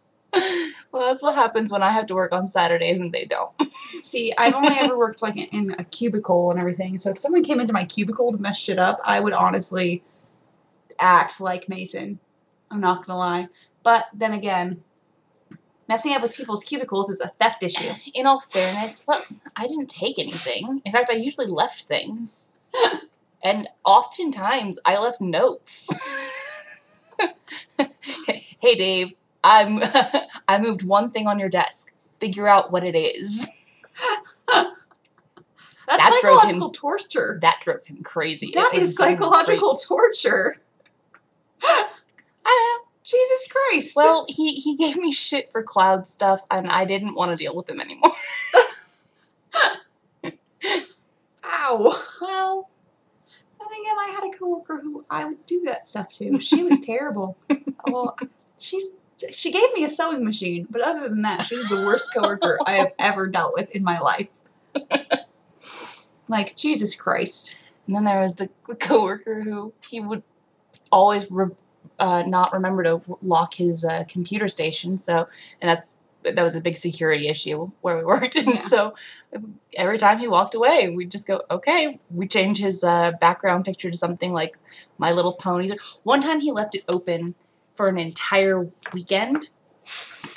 well, 0.91 1.07
that's 1.07 1.21
what 1.21 1.35
happens 1.35 1.71
when 1.71 1.83
I 1.83 1.91
have 1.91 2.05
to 2.07 2.15
work 2.15 2.33
on 2.33 2.47
Saturdays 2.47 2.99
and 2.99 3.11
they 3.11 3.25
don't. 3.25 3.51
See, 3.99 4.33
I've 4.37 4.53
only 4.53 4.75
ever 4.79 4.97
worked 4.97 5.21
like 5.21 5.37
in 5.37 5.75
a 5.77 5.83
cubicle 5.83 6.51
and 6.51 6.59
everything. 6.59 6.99
So 6.99 7.11
if 7.11 7.19
someone 7.19 7.43
came 7.43 7.59
into 7.59 7.73
my 7.73 7.85
cubicle 7.85 8.31
to 8.31 8.37
mess 8.37 8.59
shit 8.59 8.79
up, 8.79 8.99
I 9.03 9.19
would 9.19 9.33
honestly 9.33 10.03
act 10.99 11.41
like 11.41 11.69
Mason. 11.69 12.19
I'm 12.71 12.81
not 12.81 13.05
gonna 13.05 13.19
lie. 13.19 13.47
But 13.83 14.05
then 14.13 14.33
again, 14.33 14.83
messing 15.87 16.13
up 16.13 16.21
with 16.21 16.35
people's 16.35 16.63
cubicles 16.63 17.09
is 17.09 17.21
a 17.21 17.27
theft 17.27 17.63
issue. 17.63 17.91
In 18.13 18.25
all 18.25 18.39
fairness, 18.39 19.05
well, 19.07 19.19
I 19.55 19.67
didn't 19.67 19.89
take 19.89 20.19
anything. 20.19 20.81
In 20.85 20.91
fact, 20.91 21.09
I 21.09 21.13
usually 21.15 21.47
left 21.47 21.83
things. 21.83 22.57
and 23.43 23.67
oftentimes 23.83 24.79
I 24.85 24.97
left 24.99 25.21
notes. 25.21 25.89
hey 28.59 28.75
Dave, 28.75 29.13
I'm 29.43 29.79
I 30.47 30.57
moved 30.59 30.85
one 30.87 31.11
thing 31.11 31.27
on 31.27 31.39
your 31.39 31.49
desk. 31.49 31.95
Figure 32.19 32.47
out 32.47 32.71
what 32.71 32.83
it 32.85 32.95
is. 32.95 33.47
That's 35.85 36.09
That 36.09 36.19
psychological 36.21 36.71
torture. 36.71 37.37
That 37.41 37.59
drove 37.61 37.85
him 37.85 38.01
crazy. 38.03 38.47
It 38.47 38.55
That 38.55 38.71
was 38.73 38.87
is 38.87 38.95
psychological 38.95 39.73
torture. 39.73 40.57
Jesus 43.03 43.47
Christ. 43.51 43.95
Well, 43.95 44.25
he 44.29 44.53
he 44.55 44.75
gave 44.77 44.97
me 44.97 45.11
shit 45.11 45.51
for 45.51 45.61
cloud 45.63 46.07
stuff, 46.07 46.41
and 46.49 46.67
I 46.67 46.85
didn't 46.85 47.15
want 47.15 47.31
to 47.31 47.35
deal 47.37 47.55
with 47.55 47.69
him 47.69 47.79
anymore. 47.81 48.11
ow. 51.45 51.93
Well, 52.21 52.69
Then 53.59 53.67
again, 53.81 53.95
I 53.99 54.11
had 54.13 54.23
a 54.23 54.37
coworker 54.37 54.79
who 54.81 55.05
I 55.09 55.25
would 55.25 55.45
do 55.45 55.61
that 55.65 55.85
stuff 55.85 56.11
to. 56.13 56.39
She 56.39 56.63
was 56.63 56.79
terrible. 56.85 57.37
Oh, 57.85 58.15
she's 58.59 58.95
she 59.31 59.51
gave 59.51 59.73
me 59.73 59.83
a 59.83 59.89
sewing 59.89 60.23
machine, 60.25 60.67
but 60.69 60.81
other 60.81 61.07
than 61.07 61.21
that, 61.21 61.43
she 61.43 61.55
was 61.55 61.69
the 61.69 61.85
worst 61.85 62.13
coworker 62.13 62.59
I 62.65 62.73
have 62.73 62.91
ever 62.99 63.27
dealt 63.27 63.53
with 63.53 63.69
in 63.75 63.83
my 63.83 63.99
life. 63.99 64.27
Like 66.27 66.55
Jesus 66.55 66.95
Christ. 66.95 67.57
and 67.85 67.95
then 67.95 68.05
there 68.05 68.21
was 68.21 68.35
the, 68.35 68.49
the 68.67 68.75
coworker 68.75 69.41
who 69.41 69.73
he 69.89 69.99
would 69.99 70.23
always 70.91 71.29
re- 71.29 71.49
uh, 71.99 72.23
not 72.27 72.53
remember 72.53 72.83
to 72.83 73.01
lock 73.21 73.53
his 73.55 73.83
uh, 73.85 74.03
computer 74.09 74.47
station. 74.47 74.97
So, 74.97 75.27
and 75.61 75.69
that's 75.69 75.97
that 76.23 76.41
was 76.41 76.55
a 76.55 76.61
big 76.61 76.77
security 76.77 77.27
issue 77.27 77.71
where 77.81 77.97
we 77.97 78.03
worked. 78.13 78.35
And 78.35 78.47
Yeah. 78.47 78.55
so, 78.57 78.95
every 79.75 79.97
time 79.97 80.19
he 80.19 80.27
walked 80.27 80.55
away, 80.55 80.89
we'd 80.89 81.11
just 81.11 81.27
go, 81.27 81.41
okay. 81.51 81.99
We 82.09 82.27
change 82.27 82.59
his 82.59 82.83
uh, 82.83 83.11
background 83.19 83.65
picture 83.65 83.91
to 83.91 83.97
something 83.97 84.31
like 84.33 84.57
My 84.97 85.11
Little 85.11 85.33
Ponies. 85.33 85.73
One 86.03 86.21
time 86.21 86.39
he 86.39 86.51
left 86.51 86.75
it 86.75 86.83
open 86.87 87.35
for 87.75 87.87
an 87.87 87.97
entire 87.97 88.69
weekend. 88.93 89.49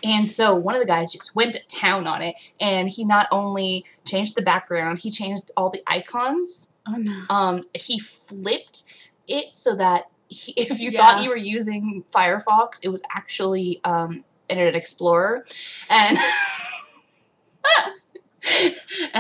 And 0.05 0.27
so 0.27 0.55
one 0.55 0.75
of 0.75 0.81
the 0.81 0.87
guys 0.87 1.13
just 1.13 1.35
went 1.37 1.53
to 1.55 1.61
town 1.67 2.07
on 2.07 2.21
it, 2.23 2.35
and 2.61 2.89
he 2.89 3.05
not 3.05 3.29
only 3.31 3.85
changed 4.05 4.37
the 4.37 4.43
background, 4.43 4.99
he 4.99 5.11
changed 5.11 5.51
all 5.57 5.71
the 5.71 5.83
icons 5.87 6.69
Oh 6.89 6.97
no. 6.97 7.25
um, 7.31 7.65
he 7.75 7.99
flipped 7.99 8.83
it 9.27 9.57
so 9.57 9.75
that 9.77 10.05
he, 10.29 10.53
if 10.57 10.79
you 10.81 10.91
Yeah. 10.91 11.01
thought 11.01 11.23
you 11.25 11.31
were 11.31 11.37
using 11.37 12.05
Firefox, 12.15 12.79
it 12.83 12.89
was 12.89 13.03
actually 13.15 13.81
um, 13.85 14.25
Internet 14.49 14.77
Explorer, 14.77 15.43
and 15.91 16.19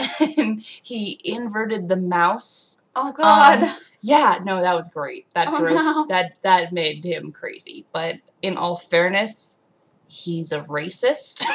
and 0.36 0.60
he 0.60 1.20
inverted 1.24 1.88
the 1.88 1.96
mouse. 1.96 2.84
Oh 2.94 3.12
God. 3.12 3.62
Um, 3.64 3.70
Yeah, 4.02 4.38
no, 4.44 4.60
that 4.60 4.74
was 4.74 4.88
great. 4.88 5.26
That 5.34 5.48
Oh, 5.48 5.56
drove 5.56 5.74
no. 5.74 6.06
that 6.08 6.36
that 6.42 6.72
made 6.72 7.04
him 7.04 7.32
crazy. 7.32 7.86
But 7.92 8.16
in 8.42 8.56
all 8.56 8.76
fairness, 8.76 9.58
he's 10.06 10.52
a 10.52 10.60
racist. 10.62 11.44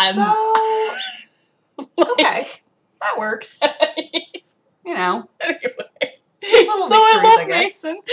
I'm- 0.00 0.14
so 0.14 0.96
okay, 2.12 2.46
that 3.00 3.18
works. 3.18 3.62
You 4.84 4.94
know, 4.94 5.28
anyway. 5.40 5.60
Little 6.42 6.88
so 6.88 6.94
I 6.96 7.20
love 7.22 7.40
I 7.40 7.44
guess. 7.48 7.84
Mason. 7.84 8.00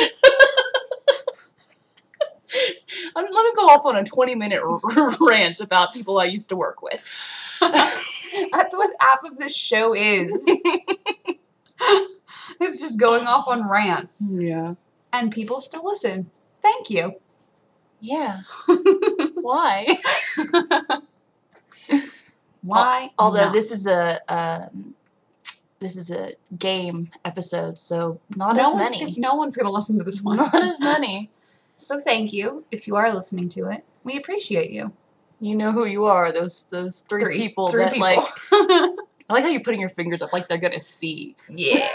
Let 3.15 3.25
me 3.25 3.51
go 3.55 3.69
off 3.69 3.85
on 3.85 3.95
a 3.95 4.03
20 4.03 4.35
minute 4.35 4.61
r- 4.61 5.15
rant 5.21 5.61
about 5.61 5.93
people 5.93 6.17
I 6.19 6.25
used 6.25 6.49
to 6.49 6.55
work 6.55 6.81
with. 6.81 6.99
that's 7.61 8.75
what 8.75 8.89
half 8.99 9.19
of 9.25 9.37
this 9.37 9.55
show 9.55 9.93
is. 9.95 10.49
it's 12.59 12.81
just 12.81 12.99
going 12.99 13.25
off 13.27 13.47
on 13.47 13.69
rants, 13.69 14.35
Yeah. 14.39 14.73
and 15.13 15.31
people 15.31 15.61
still 15.61 15.85
listen. 15.85 16.29
Thank 16.61 16.89
you. 16.89 17.13
Yeah. 17.99 18.41
Why? 19.35 19.87
Why? 22.61 23.11
Although 23.17 23.45
not? 23.45 23.53
this 23.53 23.71
is 23.71 23.87
a 23.87 24.19
um, 24.27 24.95
this 25.79 25.95
is 25.95 26.11
a 26.11 26.33
game 26.57 27.09
episode, 27.25 27.77
so 27.77 28.19
not 28.35 28.55
no 28.55 28.71
as 28.79 28.91
many. 28.91 28.99
gonna- 28.99 29.13
no 29.17 29.35
one's 29.35 29.55
gonna 29.55 29.71
listen 29.71 29.97
to 29.97 30.03
this 30.03 30.21
one. 30.23 30.37
Not 30.37 30.53
as 30.53 30.79
many. 30.81 31.29
So 31.77 31.99
thank 31.99 32.33
you 32.33 32.65
if 32.71 32.87
you 32.87 32.95
are 32.97 33.13
listening 33.13 33.49
to 33.49 33.69
it. 33.69 33.83
We 34.03 34.17
appreciate 34.17 34.71
you. 34.71 34.91
You 35.39 35.55
know 35.55 35.71
who 35.71 35.85
you 35.85 36.05
are. 36.05 36.31
Those 36.31 36.63
those 36.69 36.99
three, 36.99 37.37
people 37.37 37.69
three 37.69 37.83
that 37.83 37.93
people. 37.93 38.07
like. 38.07 38.25
I 39.29 39.33
like 39.33 39.43
how 39.43 39.49
you're 39.51 39.61
putting 39.61 39.79
your 39.79 39.89
fingers 39.89 40.21
up 40.21 40.33
like 40.33 40.47
they're 40.47 40.57
gonna 40.57 40.81
see. 40.81 41.35
yeah. 41.49 41.87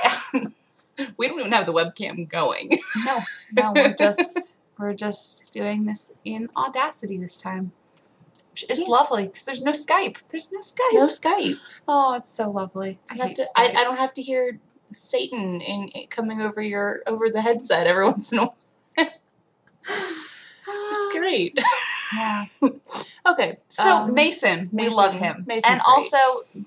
We 1.17 1.27
don't 1.27 1.41
even 1.41 1.51
have 1.53 1.67
the 1.67 1.73
webcam 1.73 2.29
going. 2.31 2.69
No, 3.05 3.19
no, 3.53 3.73
we're 3.75 3.95
just 3.95 4.57
we're 4.79 4.95
just 4.95 5.53
doing 5.53 5.87
this 5.87 6.15
in 6.25 6.49
Audacity 6.57 7.19
this 7.19 7.43
time. 7.43 7.73
Is 8.69 8.83
Yeah. 8.83 8.89
lovely 8.89 9.25
because 9.27 9.45
there's 9.45 9.63
no 9.65 9.73
Skype. 9.73 10.23
There's 10.29 10.53
no 10.53 10.61
Skype. 10.61 10.93
no 10.95 11.07
Skype. 11.07 11.57
Oh, 11.89 12.15
it's 12.15 12.31
so 12.31 12.51
lovely. 12.51 12.99
I 13.11 13.15
I, 13.15 13.27
have 13.27 13.35
to, 13.35 13.45
I, 13.57 13.69
I 13.77 13.85
don't 13.85 13.97
have 13.99 14.15
to 14.15 14.23
hear 14.23 14.61
Satan 14.93 15.61
in, 15.61 15.89
in- 15.89 16.07
coming 16.09 16.41
over 16.41 16.63
your 16.63 17.03
over 17.07 17.29
the 17.29 17.41
headset 17.43 17.87
every 17.87 18.05
once 18.11 18.33
in 18.33 18.39
a 18.39 18.43
while. 18.45 18.57
It's 19.87 21.13
great. 21.19 21.59
Yeah. 22.15 22.45
Okay, 23.27 23.57
So 23.69 23.97
um, 23.97 24.13
Mason, 24.15 24.69
we 24.71 24.83
Mason. 24.85 24.97
love 24.99 25.15
him, 25.15 25.45
Mason's 25.47 25.65
and 25.67 25.81
great. 25.81 25.87
also 25.89 26.19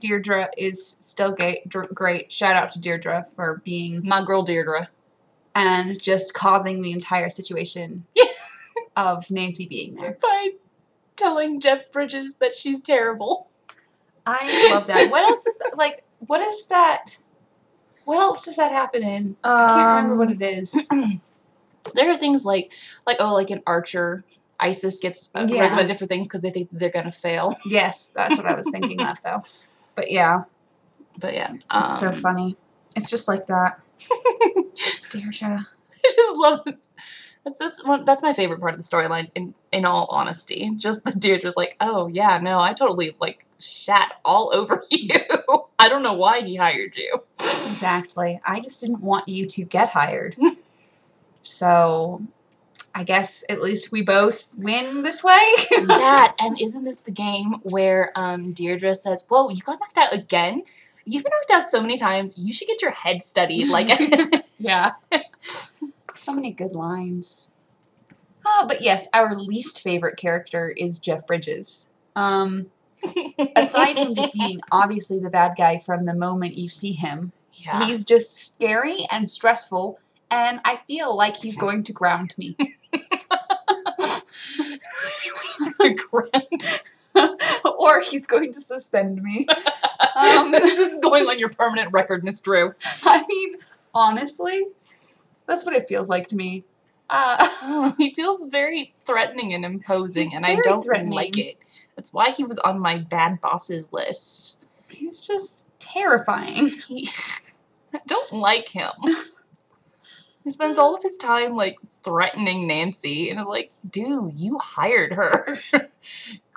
Deirdre 0.02 0.50
is 0.58 0.84
still 0.86 1.32
gay, 1.32 1.62
dr- 1.68 1.94
great. 1.94 2.32
Shout 2.32 2.56
out 2.56 2.72
to 2.72 2.80
Deirdre 2.82 3.28
for 3.36 3.62
being 3.64 4.02
my 4.04 4.24
girl 4.26 4.42
Deirdre. 4.42 4.90
and 5.54 6.02
just 6.02 6.34
causing 6.34 6.82
the 6.82 6.92
entire 6.94 7.30
situation 7.30 8.08
of 8.98 9.30
Nancy 9.30 9.68
being 9.68 9.96
there. 9.98 10.18
By 10.20 10.50
telling 11.18 11.60
Jeff 11.60 11.92
Bridges 11.92 12.36
that 12.36 12.56
she's 12.56 12.82
terrible. 12.82 13.50
I 14.26 14.70
love 14.72 14.88
that. 14.88 15.10
What 15.12 15.24
else 15.24 15.46
is 15.46 15.58
that? 15.58 15.78
Like, 15.78 16.04
what 16.20 16.42
is 16.42 16.68
that? 16.68 17.18
What 18.06 18.20
else 18.20 18.46
does 18.46 18.56
that 18.58 18.72
happen 18.72 19.04
in? 19.04 19.36
I 19.44 19.68
can't 19.74 19.88
remember 19.88 20.16
what 20.16 20.32
it 20.32 20.42
is. 20.42 20.88
there 21.94 22.10
are 22.10 22.16
things 22.16 22.46
like 22.46 22.72
like 23.06 23.18
oh 23.20 23.34
like 23.34 23.50
an 23.50 23.62
archer 23.66 24.24
isis 24.60 24.98
gets 25.00 25.30
uh, 25.36 25.46
Yeah. 25.50 25.84
different 25.86 26.10
things 26.10 26.28
because 26.28 26.42
they 26.42 26.50
think 26.50 26.70
they're 26.72 26.90
gonna 26.90 27.12
fail 27.12 27.56
yes, 27.66 28.10
that's 28.10 28.38
what 28.38 28.48
I 28.48 28.54
was 28.56 28.70
thinking 28.70 29.02
of, 29.02 29.22
though. 29.24 29.40
But 29.96 30.12
yeah, 30.12 30.44
but 31.18 31.34
yeah 31.34 31.54
it's 31.54 32.00
so 32.00 32.10
um, 32.10 32.14
funny. 32.14 32.58
It's 32.96 33.10
just 33.10 33.28
like 33.28 33.48
that. 33.48 33.80
Deirdre. 35.12 35.68
i 36.06 36.14
just 36.16 36.38
love 36.38 36.62
it 36.66 36.88
that's 37.48 37.60
that's 37.60 37.86
one, 37.86 38.04
that's 38.04 38.22
my 38.22 38.34
favorite 38.34 38.60
part 38.60 38.74
of 38.74 38.78
the 38.78 38.84
storyline 38.84 39.32
in 39.36 39.54
in 39.72 39.86
all 39.86 40.08
honesty 40.12 40.72
just 40.76 41.04
the 41.06 41.12
dude 41.12 41.44
was 41.44 41.56
like 41.56 41.76
oh 41.80 42.08
yeah 42.08 42.38
no 42.42 42.60
i 42.60 42.74
totally 42.74 43.16
like 43.20 43.46
shat 43.60 44.14
all 44.24 44.52
over 44.54 44.84
you 44.92 45.10
i 45.80 45.90
don't 45.90 46.04
know 46.04 46.14
why 46.14 46.42
he 46.42 46.56
hired 46.56 46.96
you 46.96 47.24
Exactly. 47.78 48.40
I 48.44 48.60
just 48.60 48.82
didn't 48.82 49.02
want 49.02 49.28
you 49.28 49.46
to 49.46 49.64
get 49.64 49.90
hired. 49.90 50.36
so 51.44 52.22
I 52.96 53.04
guess 53.04 53.44
at 53.50 53.62
least 53.62 53.92
we 53.92 54.02
both 54.02 54.56
win 54.58 55.04
this 55.04 55.24
way. 55.24 55.40
that 55.86 56.36
and 56.40 56.60
isn't 56.60 56.84
this 56.84 57.02
the 57.02 57.12
game 57.12 57.56
where 57.64 58.12
um 58.16 58.52
deirdre 58.52 58.96
says 58.96 59.24
whoa 59.28 59.50
you 59.50 59.62
got 59.62 59.80
knocked 59.80 59.98
out 59.98 60.14
again 60.14 60.64
you've 61.06 61.24
been 61.24 61.32
knocked 61.40 61.64
out 61.64 61.70
so 61.70 61.82
many 61.82 61.98
times 61.98 62.38
you 62.40 62.52
should 62.52 62.68
get 62.68 62.82
your 62.82 62.92
head 62.92 63.22
studied 63.22 63.70
like 63.70 63.88
yeah. 64.60 64.94
So 66.18 66.34
many 66.34 66.52
good 66.52 66.74
lines. 66.74 67.54
Oh, 68.46 68.66
but 68.68 68.82
yes, 68.82 69.08
our 69.14 69.38
least 69.38 69.82
favorite 69.82 70.18
character 70.18 70.74
is 70.78 71.00
Jeff 71.00 71.28
Bridges. 71.28 71.94
Um, 72.16 72.68
aside 73.56 73.98
from 73.98 74.16
just 74.16 74.34
being 74.34 74.60
obviously 74.72 75.20
the 75.20 75.30
bad 75.30 75.54
guy 75.58 75.78
from 75.78 76.06
the 76.06 76.16
moment 76.16 76.58
you 76.58 76.70
see 76.70 76.94
him, 76.94 77.32
yeah 77.54 77.86
he's 77.86 78.06
just 78.06 78.36
scary 78.36 79.06
and 79.12 79.30
stressful, 79.30 80.00
and 80.32 80.62
I 80.66 80.82
feel 80.88 81.16
like 81.16 81.38
he's 81.38 81.58
going 81.58 81.84
to 81.84 81.94
ground 81.94 82.34
me. 82.38 82.56
ground. 86.10 86.82
or 87.80 88.02
he's 88.02 88.28
going 88.28 88.52
to 88.54 88.62
suspend 88.62 89.22
me. 89.22 89.48
Um, 90.16 90.52
this 90.52 90.94
is 90.94 91.00
going 91.00 91.26
on 91.26 91.40
your 91.40 91.50
permanent 91.50 91.90
record, 91.92 92.24
Miss 92.24 92.40
Drew. 92.42 92.74
I 93.06 93.24
mean, 93.28 93.56
honestly, 93.94 94.66
that's 95.48 95.66
what 95.66 95.76
it 95.76 95.88
feels 95.88 96.10
like 96.10 96.28
to 96.28 96.36
me. 96.36 96.64
Uh, 97.10 97.92
he 97.98 98.12
feels 98.12 98.46
very 98.46 98.94
threatening 99.00 99.54
and 99.54 99.66
imposing, 99.66 100.30
and 100.36 100.46
I 100.46 100.56
don't 100.58 101.10
like 101.10 101.38
it. 101.38 101.58
That's 101.96 102.14
why 102.14 102.32
he 102.32 102.44
was 102.44 102.60
on 102.60 102.80
my 102.80 102.98
bad 102.98 103.42
bosses 103.42 103.88
list. 103.92 104.64
he's 104.90 105.26
just 105.26 105.72
terrifying. 105.80 106.70
He, 106.88 107.10
I 107.94 108.00
don't 108.06 108.34
like 108.34 108.70
him. 108.70 108.92
He 110.44 110.52
spends 110.52 110.78
all 110.78 110.96
of 110.96 111.04
his 111.04 111.18
time 111.18 111.58
like 111.58 111.76
threatening 111.86 112.68
Nancy, 112.68 113.30
and 113.30 113.38
is 113.38 113.46
like, 113.46 113.74
"Dude, 113.90 114.40
you 114.40 114.58
hired 114.64 115.12
her. 115.12 115.60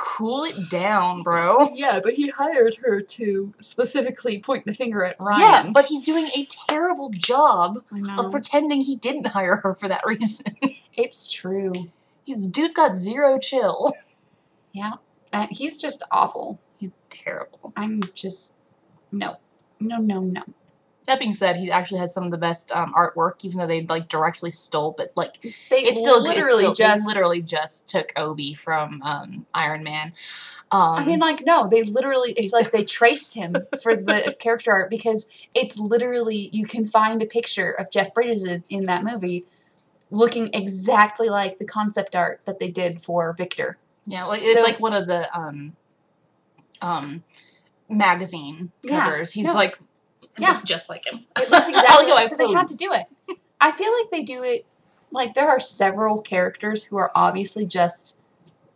Cool 0.01 0.45
it 0.45 0.71
down, 0.71 1.23
bro." 1.23 1.69
Yeah, 1.75 2.01
but 2.03 2.15
he 2.15 2.29
hired 2.29 2.77
her 2.77 3.01
to 3.01 3.53
specifically 3.61 4.41
point 4.41 4.67
the 4.67 4.75
finger 4.75 5.05
at 5.05 5.17
Ryan. 5.21 5.41
Yeah, 5.41 5.71
but 5.73 5.87
he's 5.87 6.03
doing 6.03 6.27
a 6.37 6.47
terrible 6.69 7.11
job 7.11 7.85
of 8.19 8.31
pretending 8.31 8.81
he 8.81 8.97
didn't 8.97 9.29
hire 9.29 9.57
her 9.57 9.75
for 9.75 9.89
that 9.89 10.03
reason. 10.07 10.57
it's 10.97 11.31
true. 11.31 11.73
He's 12.25 12.47
dude's 12.49 12.75
got 12.75 12.95
zero 12.95 13.39
chill. 13.39 13.93
Yeah, 14.73 14.95
uh, 15.33 15.49
he's 15.51 15.77
just 15.77 16.03
awful. 16.11 16.59
He's 16.79 16.93
terrible. 17.09 17.73
I'm 17.77 18.01
just 18.15 18.55
no, 19.13 19.37
no, 19.79 19.99
no, 19.99 20.21
no. 20.21 20.43
That 21.07 21.19
being 21.19 21.33
said, 21.33 21.57
he 21.57 21.71
actually 21.71 21.99
has 22.01 22.13
some 22.15 22.25
of 22.25 22.31
the 22.31 22.39
best 22.39 22.71
um, 22.73 22.93
artwork, 22.95 23.45
even 23.45 23.59
though 23.59 23.67
they 23.67 23.85
like 23.87 24.09
directly 24.09 24.51
stole. 24.51 24.95
But 24.97 25.13
like, 25.17 25.43
They 25.71 25.79
it's 25.81 25.99
still 26.01 26.23
literally 26.23 26.65
it's 26.67 26.75
still, 26.79 26.89
just. 26.89 27.07
literally 27.07 27.43
just 27.43 27.89
took 27.89 28.13
Obi 28.17 28.55
from 28.55 29.03
um, 29.03 29.47
Iron 29.55 29.83
Man. 29.83 30.13
Um, 30.71 30.81
I 30.99 31.05
mean, 31.05 31.19
like, 31.19 31.45
no, 31.45 31.67
they 31.69 31.83
literally, 31.83 32.33
it's 32.37 32.53
like 32.53 32.71
they 32.71 32.85
traced 32.85 33.35
him 33.35 33.57
for 33.83 33.97
the 33.97 34.37
character 34.39 34.71
art 34.71 34.89
because 34.91 35.33
it's 35.55 35.79
literally, 35.79 36.49
you 36.53 36.65
can 36.67 36.87
find 36.87 37.23
a 37.23 37.27
picture 37.27 37.73
of 37.73 37.91
Jeff 37.91 38.15
Bridges 38.15 38.45
in, 38.45 38.63
in 38.69 38.85
that 38.85 39.03
movie 39.03 39.45
looking 40.13 40.51
exactly 40.53 41.29
like 41.29 41.59
the 41.59 41.65
concept 41.65 42.15
art 42.15 42.41
that 42.45 42.59
they 42.61 42.71
did 42.71 43.01
for 43.01 43.33
Victor. 43.33 43.79
yeah, 44.07 44.25
like 44.27 44.39
it's 44.41 44.53
so- 44.55 44.63
like 44.63 44.79
one 44.79 44.93
of 44.93 45.09
the 45.09 45.29
um, 45.37 45.75
um, 46.83 47.25
magazine 47.89 48.71
Yeah, 48.83 49.05
covers. 49.07 49.33
He's 49.33 49.47
no. 49.47 49.55
like, 49.55 49.79
Yeah. 50.41 50.49
looks 50.51 50.63
just 50.63 50.89
like 50.89 51.07
him. 51.07 51.21
It 51.37 51.51
looks 51.51 51.69
I 51.69 51.73
like 51.73 51.83
exactly 51.85 52.27
so 52.27 52.37
they 52.37 52.53
had 52.53 52.69
to 52.69 52.77
do 52.77 52.91
it. 52.93 53.39
I 53.61 53.71
feel 53.71 53.93
like 54.01 54.11
they 54.11 54.23
do 54.23 54.43
it, 54.43 54.65
like, 55.11 55.35
there 55.35 55.49
are 55.49 55.61
several 55.61 56.23
characters 56.23 56.85
who 56.85 56.97
are 56.97 57.11
obviously 57.15 57.67
just 57.67 58.19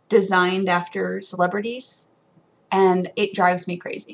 designed 0.09 0.69
after 0.69 1.21
celebrities, 1.21 2.09
and 2.71 3.09
it 3.15 3.33
drives 3.33 3.67
me 3.67 3.77
crazy. 3.77 4.13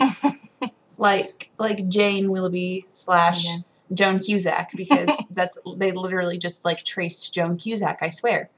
like, 0.98 1.50
like 1.58 1.88
Jane 1.88 2.32
Willoughby 2.32 2.86
slash 2.90 3.46
Yeah. 3.46 3.58
Joan 3.94 4.20
Cusack 4.20 4.72
because 4.78 5.12
that's 5.32 5.58
they 5.76 5.92
literally 5.92 6.38
just 6.38 6.64
like 6.64 6.84
traced 6.84 7.34
Joan 7.34 7.58
Cusack. 7.58 8.00
I 8.02 8.10
swear, 8.10 8.50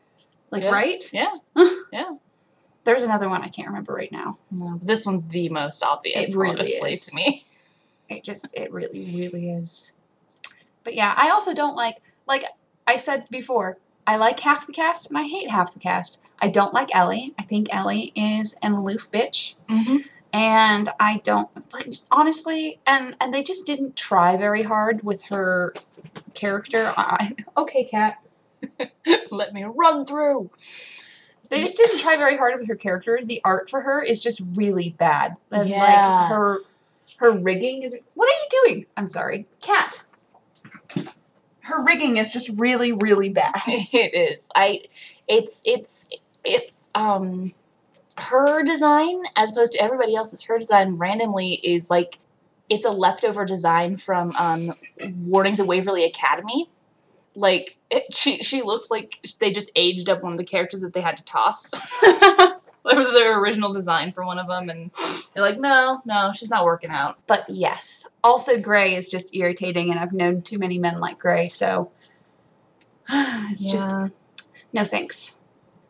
like 0.51 0.63
Yeah. 0.63 0.69
right? 0.69 1.03
Yeah, 1.11 1.35
yeah. 1.91 2.15
There's 2.83 3.01
another 3.03 3.29
one 3.29 3.41
I 3.41 3.47
can't 3.47 3.69
remember 3.69 3.93
right 3.93 4.11
now. 4.11 4.37
No, 4.51 4.77
this 4.83 5.05
one's 5.05 5.25
the 5.25 5.47
most 5.49 5.83
obvious, 5.83 6.33
It 6.33 6.37
really 6.37 6.55
honestly, 6.55 6.91
is. 6.91 7.05
to 7.07 7.15
me. 7.15 7.45
It 8.09 8.23
just 8.23 8.57
it 8.57 8.71
really 8.71 9.05
really 9.15 9.49
is. 9.49 9.93
But 10.83 10.95
yeah, 10.95 11.13
I 11.17 11.29
also 11.29 11.53
don't 11.53 11.75
like 11.75 12.01
like 12.27 12.43
I 12.87 12.97
said 12.97 13.27
before. 13.29 13.77
I 14.05 14.17
like 14.17 14.41
half 14.41 14.67
the 14.67 14.73
cast 14.73 15.09
and 15.09 15.17
I 15.17 15.23
hate 15.23 15.49
half 15.49 15.73
the 15.73 15.79
cast. 15.79 16.23
I 16.39 16.49
don't 16.49 16.73
like 16.73 16.93
Ellie. 16.93 17.33
I 17.39 17.43
think 17.43 17.73
Ellie 17.73 18.11
is 18.15 18.55
an 18.61 18.73
aloof 18.73 19.09
bitch. 19.11 19.55
Mm-hmm. 19.69 19.97
and 20.33 20.89
I 20.99 21.21
don't 21.23 21.49
like 21.73 21.93
honestly, 22.11 22.79
and 22.85 23.15
and 23.21 23.33
they 23.33 23.43
just 23.43 23.65
didn't 23.65 23.95
try 23.95 24.35
very 24.35 24.63
hard 24.63 25.03
with 25.03 25.25
her 25.25 25.73
character. 26.33 26.91
I, 26.97 27.35
okay, 27.55 27.85
cat, 27.85 28.17
Let 29.31 29.53
me 29.53 29.63
run 29.63 30.05
through. 30.05 30.49
They 31.49 31.61
just 31.61 31.77
didn't 31.77 31.99
try 31.99 32.17
very 32.17 32.37
hard 32.37 32.57
with 32.57 32.67
her 32.67 32.75
character. 32.75 33.19
The 33.23 33.41
art 33.43 33.69
for 33.69 33.81
her 33.81 34.01
is 34.01 34.23
just 34.23 34.41
really 34.55 34.95
bad. 34.97 35.35
And, 35.51 35.69
Yeah. 35.69 35.77
Like 35.79 36.29
her 36.29 36.59
her 37.23 37.31
rigging 37.31 37.83
is 37.83 37.95
What 38.15 38.27
are 38.27 38.31
you 38.31 38.47
doing? 38.65 38.85
I'm 38.97 39.07
sorry. 39.07 39.47
Cat. 39.61 40.03
Her 41.61 41.81
rigging 41.81 42.17
is 42.17 42.33
just 42.33 42.49
really 42.59 42.91
really 42.91 43.29
bad. 43.29 43.61
it 43.67 44.13
is. 44.13 44.49
I. 44.55 44.81
It's 45.29 45.63
it's 45.65 46.09
it's 46.43 46.89
um, 46.93 47.53
her 48.17 48.61
design 48.61 49.23
as 49.37 49.51
opposed 49.51 49.71
to 49.71 49.81
everybody 49.81 50.15
else's. 50.15 50.41
Her 50.43 50.57
design 50.59 50.97
randomly 50.97 51.53
is 51.63 51.89
like, 51.89 52.19
it's 52.69 52.83
a 52.83 52.91
leftover 52.91 53.45
design 53.45 53.95
from 53.95 54.31
um, 54.35 54.73
Warnings 55.21 55.61
of 55.61 55.67
Waverly 55.67 56.03
Academy. 56.03 56.69
Like 57.35 57.77
it, 57.89 58.13
she 58.13 58.43
she 58.43 58.61
looks 58.61 58.91
like 58.91 59.19
they 59.39 59.51
just 59.51 59.71
aged 59.77 60.09
up 60.09 60.21
one 60.21 60.33
of 60.33 60.37
the 60.37 60.43
characters 60.43 60.81
that 60.81 60.91
they 60.91 61.01
had 61.01 61.15
to 61.15 61.23
toss. 61.23 61.71
that 62.85 62.97
was 62.97 63.13
their 63.13 63.39
original 63.39 63.71
design 63.71 64.11
for 64.11 64.25
one 64.25 64.39
of 64.39 64.47
them, 64.47 64.69
and 64.69 64.91
they're 65.33 65.43
like, 65.43 65.59
no, 65.59 66.01
no, 66.05 66.31
she's 66.33 66.49
not 66.49 66.65
working 66.65 66.89
out. 66.89 67.17
But 67.27 67.45
yes. 67.47 68.07
Also 68.23 68.59
Gray 68.59 68.95
is 68.95 69.09
just 69.09 69.35
irritating 69.35 69.89
and 69.89 69.99
I've 69.99 70.13
known 70.13 70.41
too 70.41 70.59
many 70.59 70.79
men 70.79 70.99
like 70.99 71.17
Gray, 71.17 71.47
so 71.47 71.91
it's 73.09 73.69
just 73.69 73.95
No 74.73 74.83
thanks. 74.83 75.41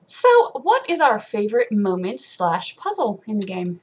So, 0.06 0.52
what 0.54 0.88
is 0.90 1.00
our 1.00 1.18
favorite 1.18 1.72
moment 1.72 2.20
slash 2.20 2.76
puzzle 2.76 3.24
in 3.26 3.40
the 3.40 3.48
game? 3.48 3.80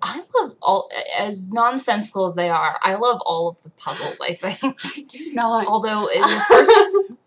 I 0.00 0.22
love 0.40 0.56
all 0.62 0.90
as 1.16 1.50
nonsensical 1.50 2.26
as 2.26 2.34
they 2.34 2.48
are. 2.48 2.78
I 2.82 2.94
love 2.94 3.20
all 3.24 3.48
of 3.48 3.56
the 3.62 3.70
puzzles. 3.70 4.18
I 4.20 4.34
think, 4.34 4.80
I 4.84 5.02
do 5.08 5.32
not. 5.32 5.66
although 5.66 6.06
in 6.06 6.22
the 6.22 6.44
first 6.48 6.72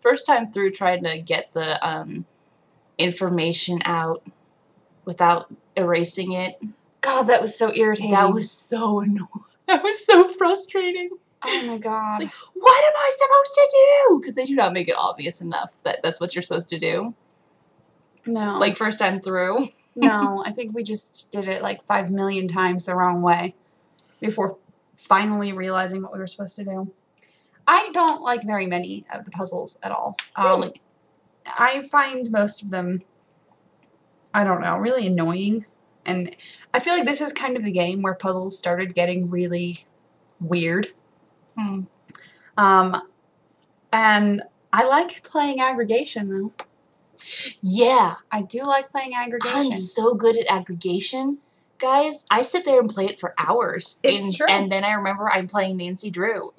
first 0.00 0.26
time 0.26 0.50
through 0.50 0.72
trying 0.72 1.04
to 1.04 1.20
get 1.22 1.52
the 1.52 1.84
um, 1.86 2.26
information 2.98 3.80
out 3.84 4.22
without 5.06 5.46
erasing 5.76 6.32
it, 6.32 6.60
God, 7.00 7.24
that 7.24 7.40
was 7.40 7.56
so 7.56 7.72
irritating. 7.74 8.10
that 8.12 8.32
was 8.34 8.50
so 8.50 9.00
annoying. 9.00 9.28
That 9.68 9.82
was 9.82 10.06
so 10.06 10.28
frustrating. 10.28 11.10
oh 11.44 11.66
my 11.66 11.76
god. 11.78 12.20
Like, 12.20 12.30
what 12.54 12.84
am 12.84 12.92
I 12.96 13.10
supposed 13.16 13.54
to 13.54 13.68
do? 13.72 14.20
Because 14.20 14.34
they 14.36 14.46
do 14.46 14.54
not 14.54 14.72
make 14.72 14.86
it 14.88 14.94
obvious 14.96 15.40
enough 15.40 15.74
that 15.82 16.04
that's 16.04 16.20
what 16.20 16.36
you're 16.36 16.42
supposed 16.42 16.70
to 16.70 16.78
do. 16.78 17.14
No. 18.26 18.58
Like 18.58 18.76
first 18.76 19.00
time 19.00 19.20
through. 19.20 19.58
no, 19.96 20.42
I 20.46 20.52
think 20.52 20.72
we 20.72 20.84
just 20.84 21.32
did 21.32 21.48
it 21.48 21.62
like 21.62 21.84
five 21.86 22.10
million 22.12 22.46
times 22.46 22.86
the 22.86 22.94
wrong 22.94 23.22
way 23.22 23.56
before 24.20 24.56
finally 24.96 25.52
realizing 25.52 26.00
what 26.02 26.12
we 26.12 26.18
were 26.20 26.28
supposed 26.28 26.54
to 26.56 26.64
do. 26.64 26.92
I 27.66 27.90
don't 27.92 28.22
like 28.22 28.44
very 28.44 28.66
many 28.66 29.04
of 29.12 29.24
the 29.24 29.32
puzzles 29.32 29.78
at 29.82 29.90
all. 29.90 30.16
Um, 30.36 30.60
Really? 30.60 30.74
I 31.44 31.82
find 31.90 32.30
most 32.30 32.62
of 32.62 32.70
them, 32.70 33.02
I 34.36 34.44
don't 34.44 34.60
know, 34.60 34.76
really 34.76 35.06
annoying. 35.06 35.64
And 36.04 36.36
I 36.74 36.78
feel 36.78 36.92
like 36.92 37.06
this 37.06 37.22
is 37.22 37.32
kind 37.32 37.56
of 37.56 37.64
the 37.64 37.70
game 37.70 38.02
where 38.02 38.12
puzzles 38.12 38.58
started 38.58 38.94
getting 38.94 39.30
really 39.30 39.86
weird. 40.38 40.88
Hmm. 41.56 41.84
Um, 42.58 43.00
and 43.90 44.42
I 44.74 44.86
like 44.86 45.22
playing 45.22 45.62
aggregation 45.62 46.28
though. 46.28 46.52
Yeah. 47.62 48.16
I 48.30 48.42
do 48.42 48.66
like 48.66 48.90
playing 48.90 49.14
aggregation. 49.14 49.58
I'm 49.58 49.72
so 49.72 50.12
good 50.12 50.36
at 50.36 50.46
aggregation. 50.50 51.38
Guys, 51.78 52.26
I 52.30 52.42
sit 52.42 52.66
there 52.66 52.78
and 52.78 52.90
play 52.90 53.06
it 53.06 53.18
for 53.18 53.34
hours. 53.38 54.00
It's 54.02 54.26
and, 54.26 54.36
true. 54.36 54.46
And 54.50 54.70
then 54.70 54.84
I 54.84 54.92
remember 54.92 55.30
I'm 55.30 55.46
playing 55.46 55.78
Nancy 55.78 56.10
Drew. 56.10 56.52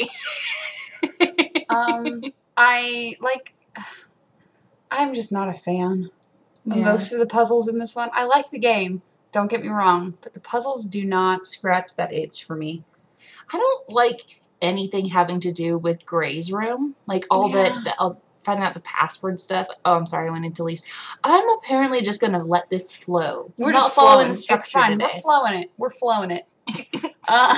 um, 1.69 2.23
I 2.57 3.17
like. 3.21 3.53
I'm 4.89 5.13
just 5.13 5.33
not 5.33 5.49
a 5.49 5.53
fan 5.53 6.11
Yeah. 6.75 6.83
most 6.83 7.13
of 7.13 7.19
the 7.19 7.25
puzzles 7.27 7.67
in 7.67 7.79
this 7.79 7.95
one. 7.95 8.09
I 8.13 8.25
like 8.25 8.49
the 8.51 8.59
game. 8.59 9.01
Don't 9.31 9.49
get 9.49 9.61
me 9.61 9.69
wrong, 9.69 10.15
but 10.21 10.33
the 10.33 10.39
puzzles 10.39 10.85
do 10.87 11.05
not 11.05 11.45
scratch 11.45 11.95
that 11.95 12.13
itch 12.13 12.43
for 12.43 12.55
me. 12.55 12.83
I 13.53 13.57
don't 13.57 13.89
like 13.89 14.41
anything 14.61 15.05
having 15.09 15.39
to 15.41 15.51
do 15.51 15.77
with 15.77 16.05
Gray's 16.05 16.51
room. 16.51 16.95
Like 17.05 17.25
all 17.29 17.49
Yeah. 17.49 17.69
the, 17.69 17.81
the 17.81 17.95
uh, 18.01 18.13
finding 18.43 18.65
out 18.65 18.73
the 18.73 18.79
password 18.79 19.39
stuff. 19.39 19.67
Oh, 19.85 19.95
I'm 19.97 20.05
sorry, 20.05 20.29
I 20.29 20.31
went 20.31 20.45
into 20.45 20.63
lease. 20.63 20.81
I'm 21.23 21.47
apparently 21.57 22.01
just 22.01 22.19
gonna 22.21 22.43
let 22.43 22.69
this 22.69 22.91
flow. 22.91 23.51
We're 23.57 23.71
Not 23.71 23.79
just 23.79 23.93
following 23.95 24.27
the 24.27 24.31
It's 24.31 24.41
structure 24.43 24.79
fine. 24.79 24.91
today. 24.91 25.05
We're 25.13 25.19
flowing 25.21 25.53
it. 25.63 25.71
We're 25.77 25.89
flowing 25.91 26.31
it. 26.31 26.45
uh, 27.29 27.57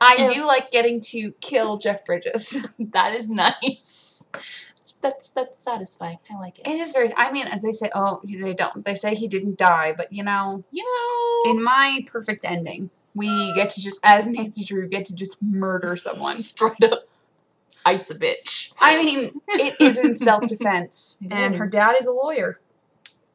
I 0.00 0.26
do 0.26 0.46
like 0.46 0.70
getting 0.70 1.00
to 1.10 1.32
kill 1.40 1.76
Jeff 1.78 2.04
Bridges. 2.04 2.66
that 2.78 3.14
is 3.14 3.30
nice. 3.30 4.28
That's, 5.00 5.30
that's 5.30 5.30
that's 5.30 5.58
satisfying. 5.58 6.18
I 6.30 6.38
like 6.38 6.58
it. 6.58 6.66
It 6.66 6.76
is 6.78 6.92
very. 6.92 7.12
I 7.16 7.30
mean, 7.32 7.46
they 7.62 7.72
say, 7.72 7.90
oh, 7.94 8.20
they 8.24 8.54
don't. 8.54 8.84
They 8.84 8.94
say 8.94 9.14
he 9.14 9.28
didn't 9.28 9.58
die, 9.58 9.92
but 9.96 10.12
you 10.12 10.22
know, 10.22 10.64
you 10.70 10.84
know, 10.84 11.50
in 11.52 11.62
my 11.62 12.00
perfect 12.06 12.44
ending, 12.44 12.90
we 13.14 13.52
get 13.54 13.70
to 13.70 13.82
just, 13.82 14.00
as 14.04 14.26
Nancy 14.26 14.64
Drew, 14.64 14.88
get 14.88 15.04
to 15.06 15.14
just 15.16 15.42
murder 15.42 15.96
someone. 15.96 16.40
straight 16.50 16.82
up 16.84 17.08
ice 17.84 18.10
a 18.10 18.14
bitch. 18.14 18.72
I 18.80 19.02
mean, 19.02 19.30
it 19.48 19.74
is 19.80 19.98
in 19.98 20.16
self 20.16 20.46
defense, 20.46 21.22
and 21.30 21.56
her 21.56 21.64
is. 21.66 21.72
dad 21.72 21.96
is 21.98 22.06
a 22.06 22.12
lawyer. 22.12 22.60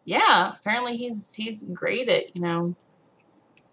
Yeah, 0.04 0.54
apparently 0.60 0.98
he's 0.98 1.34
he's 1.36 1.64
great 1.64 2.10
at 2.10 2.36
you 2.36 2.42
know 2.42 2.76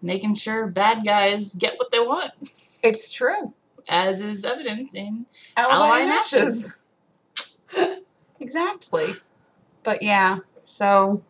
making 0.01 0.35
sure 0.35 0.67
bad 0.67 1.05
guys 1.05 1.55
get 1.55 1.75
what 1.77 1.91
they 1.91 1.99
want, 1.99 2.31
It's 2.83 3.13
true. 3.13 3.53
as 3.87 4.19
is 4.19 4.43
evidenced 4.43 4.95
in 4.95 5.25
Alibi, 5.55 5.75
Alibi 5.75 6.05
matches. 6.05 6.82
Exactly. 8.43 9.13
But 9.83 10.01
yeah, 10.01 10.39
so 10.65 11.23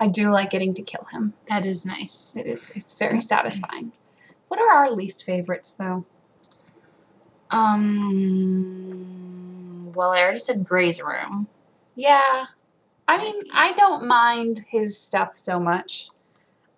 I 0.00 0.08
do 0.08 0.30
like 0.30 0.50
getting 0.50 0.74
to 0.74 0.82
kill 0.82 1.06
him. 1.12 1.34
that 1.48 1.64
is 1.64 1.86
nice. 1.86 2.36
It 2.36 2.46
is. 2.46 2.72
It's 2.74 2.98
very 2.98 3.20
satisfying. 3.20 3.92
What 4.48 4.60
are 4.60 4.70
our 4.70 4.90
least 4.90 5.24
favorites, 5.24 5.70
though? 5.72 6.04
Um. 7.50 9.12
Well, 9.94 10.10
I 10.10 10.20
already 10.22 10.40
said 10.40 10.64
Gray's 10.64 11.00
room. 11.00 11.46
Yeah. 11.94 12.46
I 13.06 13.18
mean, 13.18 13.42
I 13.52 13.72
don't 13.72 14.06
mind 14.06 14.60
his 14.68 14.98
stuff 14.98 15.36
so 15.36 15.60
much. 15.60 16.08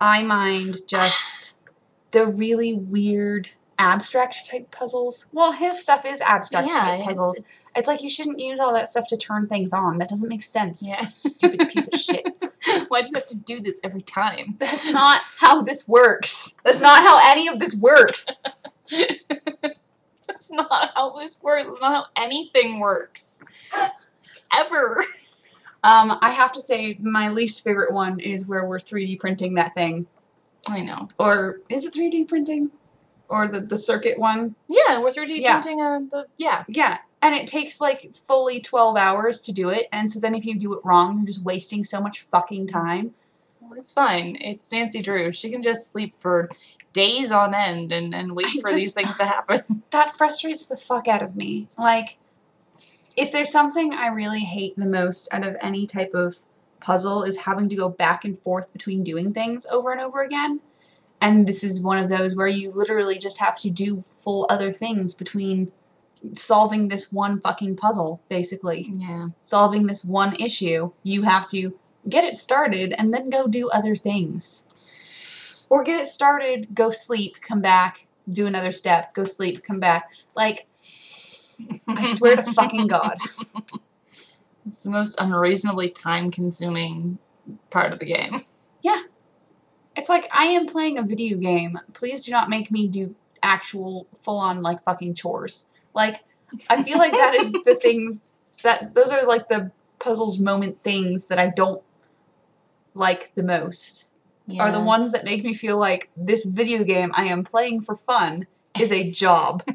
I 0.01 0.23
mind 0.23 0.77
just 0.89 1.63
the 2.11 2.27
really 2.27 2.75
weird 2.75 3.51
abstract 3.79 4.49
type 4.51 4.71
puzzles. 4.71 5.31
Well, 5.33 5.53
his 5.53 5.81
stuff 5.83 6.05
is 6.05 6.21
abstract 6.21 6.69
type 6.69 6.95
it's- 7.01 7.07
puzzles. 7.07 7.39
it's- 7.39 7.61
It's 7.77 7.89
like 7.89 8.03
you 8.03 8.09
shouldn't 8.11 8.39
use 8.39 8.61
all 8.61 8.73
that 8.75 8.89
stuff 8.89 9.07
to 9.09 9.17
turn 9.17 9.49
things 9.49 9.73
on. 9.73 9.99
That 9.99 10.09
doesn't 10.09 10.29
make 10.29 10.43
sense. 10.45 10.87
yeah. 10.87 11.07
Stupid 11.17 11.69
piece 11.73 11.89
of 11.89 11.99
shit. 11.99 12.29
Why 12.89 13.03
do 13.03 13.09
you 13.09 13.15
have 13.15 13.27
to 13.29 13.39
do 13.39 13.61
this 13.61 13.81
every 13.83 14.03
time? 14.03 14.55
That's 14.61 14.91
not 14.91 15.21
how 15.39 15.63
this 15.63 15.89
works. 15.89 16.61
That's 16.65 16.81
not 16.83 17.03
how 17.03 17.19
any 17.33 17.49
of 17.49 17.59
this 17.59 17.75
works. 17.77 18.43
That's 20.27 20.51
not 20.53 20.93
how 20.95 21.11
this 21.19 21.43
works. 21.43 21.65
That's 21.69 21.81
not 21.81 21.95
how 21.95 22.05
anything 22.17 22.81
works. 22.81 23.43
Ever. 24.57 25.05
Um, 25.83 26.17
I 26.23 26.31
have 26.31 26.53
to 26.53 26.61
say, 26.61 26.97
my 27.01 27.29
least 27.29 27.63
favorite 27.65 27.93
one 27.93 28.19
is 28.21 28.47
where 28.49 28.67
we're 28.67 28.79
3D 28.79 29.19
printing 29.21 29.55
that 29.55 29.75
thing. 29.75 30.07
I 30.71 30.81
know. 30.81 31.09
Or 31.19 31.61
is 31.69 31.85
it 31.85 31.93
3D 31.93 32.27
printing? 32.29 32.71
Or 33.29 33.49
the, 33.49 33.61
the 33.61 33.79
circuit 33.79 34.19
one? 34.19 34.55
Yeah, 34.69 35.01
we're 35.01 35.11
3D 35.11 35.41
Yeah. 35.41 35.61
printing 35.61 35.81
a, 35.81 36.01
the 36.11 36.27
yeah. 36.37 36.65
Yeah. 36.69 36.99
And 37.23 37.35
it 37.35 37.47
takes 37.47 37.81
like 37.81 38.15
fully 38.15 38.61
12 38.61 38.97
hours 38.97 39.41
to 39.43 39.53
do 39.53 39.71
it. 39.71 39.87
And 39.93 40.11
so 40.11 40.21
then 40.21 40.35
if 40.35 40.45
you 40.45 40.59
do 40.59 40.75
it 40.75 40.81
wrong, 40.85 41.17
you're 41.19 41.27
just 41.27 41.45
wasting 41.45 41.85
so 41.85 42.01
much 42.01 42.21
fucking 42.21 42.67
time. 42.67 43.15
Well, 43.61 43.73
it's 43.79 43.93
fine. 43.93 44.37
It's 44.41 44.71
Nancy 44.71 45.01
Drew. 45.01 45.33
She 45.33 45.51
can 45.51 45.63
just 45.63 45.91
sleep 45.91 46.15
for 46.21 46.51
days 46.93 47.33
on 47.33 47.55
end 47.55 47.93
and, 47.93 48.15
and 48.15 48.37
wait 48.37 48.47
I 48.47 48.61
for 48.61 48.71
these 48.71 48.93
things 48.95 49.17
to 49.19 49.25
happen. 49.25 49.83
That 49.91 50.11
frustrates 50.11 50.67
the 50.67 50.77
fuck 50.77 51.07
out 51.09 51.23
of 51.23 51.37
me. 51.37 51.69
Like, 51.79 52.19
if 53.17 53.31
there's 53.31 53.51
something 53.51 53.95
I 53.95 54.09
really 54.09 54.41
hate 54.41 54.75
the 54.77 54.89
most 54.89 55.33
out 55.33 55.47
of 55.47 55.57
any 55.63 55.87
type 55.87 56.13
of 56.15 56.37
puzzle 56.81 57.23
is 57.23 57.39
having 57.43 57.69
to 57.71 57.77
go 57.77 57.89
back 57.89 58.25
and 58.25 58.39
forth 58.39 58.71
between 58.73 59.03
doing 59.03 59.33
things 59.33 59.67
over 59.67 59.91
and 59.93 60.01
over 60.01 60.23
again. 60.23 60.61
And 61.21 61.47
this 61.47 61.65
is 61.65 61.83
one 61.83 61.99
of 61.99 62.09
those 62.09 62.37
where 62.37 62.49
you 62.49 62.71
literally 62.71 63.19
just 63.19 63.39
have 63.39 63.59
to 63.61 63.71
do 63.71 64.01
full 64.01 64.47
other 64.51 64.73
things 64.73 65.15
between 65.15 65.73
solving 66.33 66.89
this 66.89 67.13
one 67.13 67.41
fucking 67.41 67.77
puzzle, 67.77 68.21
basically. 68.29 68.91
Yeah. 68.93 69.29
Solving 69.43 69.87
this 69.87 70.05
one 70.05 70.35
issue. 70.37 70.93
You 71.03 71.23
have 71.23 71.47
to 71.49 71.79
get 72.09 72.25
it 72.25 72.37
started 72.37 72.95
and 72.99 73.13
then 73.13 73.31
go 73.31 73.47
do 73.47 73.71
other 73.71 73.97
things. 73.97 74.71
Or 75.69 75.83
get 75.83 75.99
it 75.99 76.07
started, 76.07 76.75
go 76.75 76.91
sleep, 76.91 77.41
come 77.41 77.61
back, 77.61 78.07
do 78.31 78.47
another 78.47 78.73
step, 78.73 79.15
go 79.15 79.25
sleep, 79.25 79.65
come 79.65 79.81
back. 79.81 80.11
Like, 80.37 80.67
I 81.89 82.05
swear 82.07 82.37
to 82.37 82.43
fucking 82.53 82.87
God. 82.87 83.17
It's 84.67 84.83
the 84.83 84.91
most 84.91 85.21
unreasonably 85.21 85.89
time 85.89 86.31
consuming 86.31 87.19
part 87.71 87.93
of 87.93 87.99
the 87.99 88.07
game. 88.07 88.37
It's 89.97 90.09
like 90.09 90.29
I 90.33 90.47
am 90.47 90.67
playing 90.67 90.99
a 90.99 91.03
video 91.03 91.37
game. 91.39 91.79
Please 91.93 92.25
do 92.25 92.33
not 92.33 92.49
make 92.49 92.71
me 92.71 92.89
do 92.89 93.15
actual 93.43 94.07
full 94.17 94.39
on 94.39 94.63
like 94.63 94.83
fucking 94.85 95.15
chores. 95.15 95.71
Like 95.95 96.25
I 96.69 96.83
feel 96.83 96.99
like 96.99 97.13
that 97.13 97.35
is 97.35 97.53
the 97.53 97.79
things 97.83 98.23
that 98.63 98.95
those 98.95 99.11
are 99.11 99.25
like 99.27 99.49
the 99.49 99.71
puzzles 99.99 100.39
moment 100.39 100.83
things 100.83 101.27
that 101.27 101.39
I 101.39 101.47
don't 101.49 101.83
like 102.95 103.35
the 103.35 103.43
most. 103.43 104.11
Are 104.61 104.71
the 104.71 104.81
ones 104.81 105.13
that 105.13 105.25
make 105.25 105.43
me 105.43 105.55
feel 105.55 105.79
like 105.79 106.11
this 106.17 106.45
video 106.45 106.85
game 106.85 107.11
I 107.15 107.25
am 107.25 107.45
playing 107.45 107.81
for 107.81 107.97
fun 107.97 108.47
is 108.79 108.93
a 108.93 109.11
job. 109.11 109.63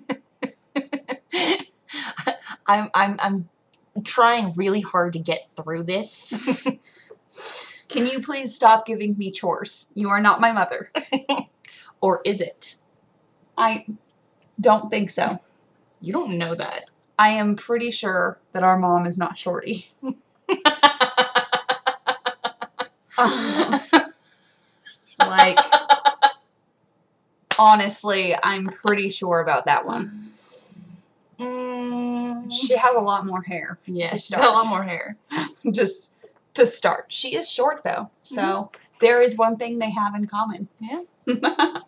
I'm 2.67 2.89
I'm 2.93 3.17
I'm 3.19 3.49
trying 4.03 4.53
really 4.53 4.82
hard 4.82 5.13
to 5.13 5.19
get 5.19 5.49
through 5.49 5.84
this. 5.84 6.47
Can 7.89 8.06
you 8.06 8.21
please 8.21 8.54
stop 8.56 8.86
giving 8.86 9.17
me 9.17 9.32
chores? 9.32 9.91
You 9.95 10.10
are 10.10 10.21
not 10.21 10.39
my 10.39 10.52
mother. 10.52 10.91
or 12.02 12.21
is 12.23 12.39
it? 12.39 12.75
I 13.58 13.86
don't 14.62 14.89
think 14.89 15.10
so. 15.10 15.28
You 15.99 16.13
don't 16.13 16.38
know 16.38 16.56
that. 16.56 16.86
I 17.17 17.30
am 17.30 17.56
pretty 17.56 17.91
sure 17.91 18.39
that 18.54 18.63
our 18.63 18.78
mom 18.78 19.06
is 19.06 19.17
not 19.17 19.38
shorty. 19.38 19.88
like 25.19 25.60
honestly, 27.58 28.36
I'm 28.41 28.67
pretty 28.67 29.10
sure 29.10 29.39
about 29.41 29.65
that 29.65 29.86
one. 29.86 30.30
Mm, 31.39 32.52
She 32.52 32.75
has 32.78 32.95
a 32.95 32.99
lot 32.99 33.25
more 33.25 33.41
hair. 33.41 33.78
yeah, 33.86 34.12
she's 34.12 34.34
a 34.34 34.39
lot 34.39 34.67
more 34.69 34.84
hair. 34.84 35.17
Just 35.71 36.15
to 36.60 36.65
start. 36.65 37.06
She 37.10 37.36
is 37.36 37.50
short 37.50 37.84
though. 37.84 38.12
So 38.22 38.41
mm-hmm. 38.41 38.82
there 39.00 39.22
is 39.22 39.38
one 39.38 39.56
thing 39.56 39.80
they 39.80 39.91
have 39.91 40.13
in 40.15 40.28
common. 40.28 40.67
Yeah. 40.80 41.02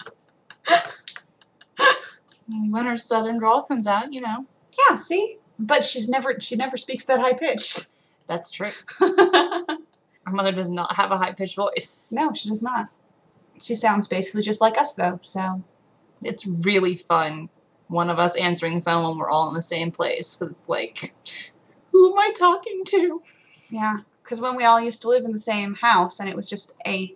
When 2.70 2.86
her 2.86 2.98
southern 2.98 3.40
drawl 3.40 3.64
comes 3.64 3.88
out, 3.88 4.12
you 4.12 4.20
know. 4.22 4.46
yeah, 4.90 4.98
see? 4.98 5.38
But 5.58 5.86
she's 5.86 6.10
never 6.10 6.40
she 6.40 6.56
never 6.56 6.76
speaks 6.76 7.06
that 7.06 7.20
high 7.20 7.34
pitched. 7.34 7.88
That's 8.28 8.52
true. 8.52 8.70
Our 9.02 10.34
mother 10.34 10.52
does 10.52 10.70
not 10.70 10.96
have 10.96 11.12
a 11.12 11.18
high 11.18 11.32
pitched 11.34 11.56
voice. 11.56 12.14
no, 12.16 12.34
she 12.34 12.50
does 12.50 12.64
not. 12.64 12.88
She 13.62 13.76
sounds 13.76 14.08
basically 14.08 14.42
just 14.42 14.62
like 14.62 14.78
us 14.78 14.94
though, 14.94 15.20
so 15.22 15.64
It's 16.24 16.46
really 16.46 16.96
fun. 16.96 17.50
One 17.88 18.10
of 18.10 18.20
us 18.20 18.36
answering 18.36 18.76
the 18.76 18.82
phone 18.82 19.04
when 19.08 19.18
we're 19.18 19.30
all 19.30 19.48
in 19.50 19.54
the 19.54 19.62
same 19.62 19.92
place. 19.92 20.42
like, 20.68 21.14
who 21.92 22.12
am 22.12 22.20
I 22.20 22.32
talking 22.38 22.84
to? 22.86 23.22
yeah. 23.70 23.98
Because 24.24 24.40
when 24.42 24.56
we 24.56 24.64
all 24.64 24.80
used 24.80 25.02
to 25.02 25.10
live 25.10 25.26
in 25.26 25.32
the 25.32 25.40
same 25.40 25.76
house 25.76 26.20
and 26.20 26.30
it 26.30 26.36
was 26.36 26.50
just 26.50 26.78
a 26.86 27.16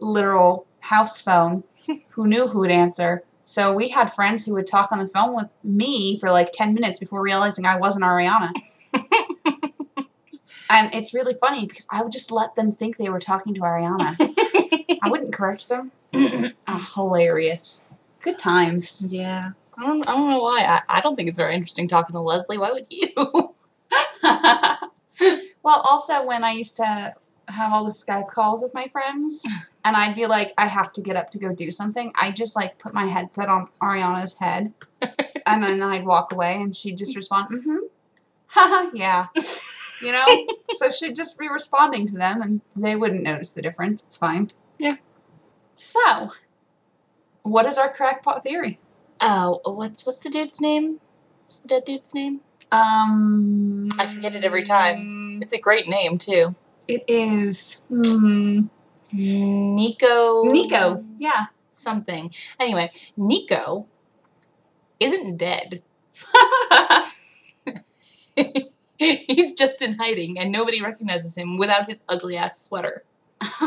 literal 0.00 0.66
house 0.80 1.20
phone, 1.20 1.64
who 2.10 2.26
knew 2.26 2.48
who 2.48 2.60
would 2.60 2.70
answer? 2.70 3.24
So 3.44 3.72
we 3.72 3.88
had 3.88 4.12
friends 4.12 4.44
who 4.44 4.52
would 4.54 4.66
talk 4.66 4.92
on 4.92 4.98
the 4.98 5.08
phone 5.08 5.34
with 5.34 5.48
me 5.64 6.18
for 6.20 6.30
like 6.30 6.50
10 6.52 6.74
minutes 6.74 6.98
before 6.98 7.22
realizing 7.22 7.64
I 7.64 7.76
wasn't 7.76 8.04
Ariana. 8.04 8.52
and 10.70 10.94
it's 10.94 11.14
really 11.14 11.32
funny 11.32 11.64
because 11.64 11.86
I 11.90 12.02
would 12.02 12.12
just 12.12 12.30
let 12.30 12.56
them 12.56 12.70
think 12.70 12.98
they 12.98 13.08
were 13.08 13.18
talking 13.18 13.54
to 13.54 13.62
Ariana. 13.62 14.14
I 15.02 15.08
wouldn't 15.08 15.32
correct 15.32 15.70
them. 15.70 15.92
Ah, 16.66 16.90
hilarious. 16.94 17.92
Good 18.20 18.36
times. 18.36 19.06
yeah. 19.08 19.52
I 19.78 19.86
don't, 19.86 20.06
I 20.08 20.12
don't 20.12 20.30
know 20.30 20.40
why. 20.40 20.64
I, 20.64 20.98
I 20.98 21.00
don't 21.00 21.16
think 21.16 21.28
it's 21.28 21.38
very 21.38 21.54
interesting 21.54 21.88
talking 21.88 22.14
to 22.14 22.20
Leslie. 22.20 22.58
Why 22.58 22.72
would 22.72 22.88
you? 22.90 23.54
Well, 25.62 25.80
also 25.88 26.24
when 26.24 26.44
I 26.44 26.52
used 26.52 26.76
to 26.76 27.14
have 27.48 27.72
all 27.72 27.84
the 27.84 27.90
Skype 27.90 28.28
calls 28.28 28.62
with 28.62 28.74
my 28.74 28.88
friends, 28.88 29.46
and 29.84 29.96
I'd 29.96 30.14
be 30.14 30.26
like, 30.26 30.52
I 30.58 30.66
have 30.66 30.92
to 30.94 31.02
get 31.02 31.16
up 31.16 31.30
to 31.30 31.38
go 31.38 31.54
do 31.54 31.70
something. 31.70 32.12
I 32.14 32.30
just 32.30 32.56
like 32.56 32.78
put 32.78 32.94
my 32.94 33.04
headset 33.04 33.48
on 33.48 33.68
Ariana's 33.82 34.38
head, 34.38 34.72
and 35.46 35.62
then 35.62 35.82
I'd 35.82 36.04
walk 36.04 36.32
away, 36.32 36.54
and 36.54 36.74
she'd 36.74 36.96
just 36.96 37.16
respond, 37.16 37.48
"Mm-hmm, 37.52 37.86
haha, 38.48 38.90
yeah," 38.94 39.26
you 40.02 40.12
know. 40.12 40.46
so 40.70 40.90
she'd 40.90 41.16
just 41.16 41.38
be 41.38 41.48
responding 41.48 42.06
to 42.06 42.16
them, 42.16 42.42
and 42.42 42.60
they 42.76 42.96
wouldn't 42.96 43.22
notice 43.22 43.52
the 43.52 43.62
difference. 43.62 44.02
It's 44.02 44.16
fine. 44.16 44.50
Yeah. 44.78 44.96
So, 45.74 46.30
what 47.42 47.66
is 47.66 47.78
our 47.78 47.88
crackpot 47.88 48.42
theory? 48.42 48.78
Oh, 49.20 49.60
what's 49.64 50.06
what's 50.06 50.20
the 50.20 50.30
dude's 50.30 50.60
name? 50.60 51.00
What's 51.44 51.58
the 51.58 51.68
dead 51.68 51.84
dude's 51.84 52.14
name? 52.14 52.40
Um, 52.70 53.88
I 53.98 54.06
forget 54.06 54.34
it 54.34 54.44
every 54.44 54.62
time. 54.62 54.96
It's 55.42 55.52
a 55.52 55.58
great 55.58 55.88
name 55.88 56.18
too. 56.18 56.54
It 56.86 57.04
is. 57.06 57.86
Hmm. 57.88 58.66
Nico. 59.12 60.44
Nico. 60.44 61.02
Yeah. 61.18 61.46
Something. 61.70 62.32
Anyway, 62.58 62.90
Nico 63.16 63.86
isn't 65.00 65.36
dead. 65.36 65.82
He's 68.98 69.54
just 69.54 69.80
in 69.80 69.96
hiding, 69.98 70.38
and 70.38 70.50
nobody 70.50 70.82
recognizes 70.82 71.36
him 71.36 71.56
without 71.56 71.88
his 71.88 72.00
ugly 72.08 72.36
ass 72.36 72.60
sweater. 72.60 73.04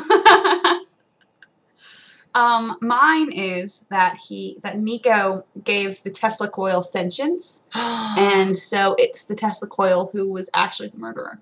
um, 2.35 2.77
mine 2.81 3.31
is 3.31 3.85
that 3.89 4.17
he 4.27 4.57
that 4.61 4.77
Nico 4.79 5.45
gave 5.63 6.03
the 6.03 6.09
Tesla 6.09 6.49
coil 6.49 6.83
sentience, 6.83 7.65
and 7.73 8.57
so 8.57 8.95
it's 8.97 9.23
the 9.23 9.35
Tesla 9.35 9.69
coil 9.69 10.09
who 10.11 10.27
was 10.27 10.49
actually 10.53 10.89
the 10.89 10.97
murderer. 10.97 11.39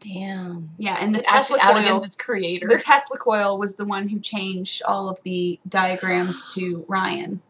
Damn, 0.00 0.70
Yeah, 0.78 0.96
and 1.00 1.14
the 1.14 1.20
Tesla 1.20 1.58
coil. 1.58 2.02
its 2.02 2.16
creator. 2.16 2.68
The 2.68 2.78
Tesla 2.78 3.18
coil 3.18 3.58
was 3.58 3.76
the 3.76 3.84
one 3.84 4.08
who 4.08 4.20
changed 4.20 4.82
all 4.86 5.08
of 5.08 5.18
the 5.24 5.58
diagrams 5.68 6.54
to 6.54 6.84
Ryan, 6.88 7.40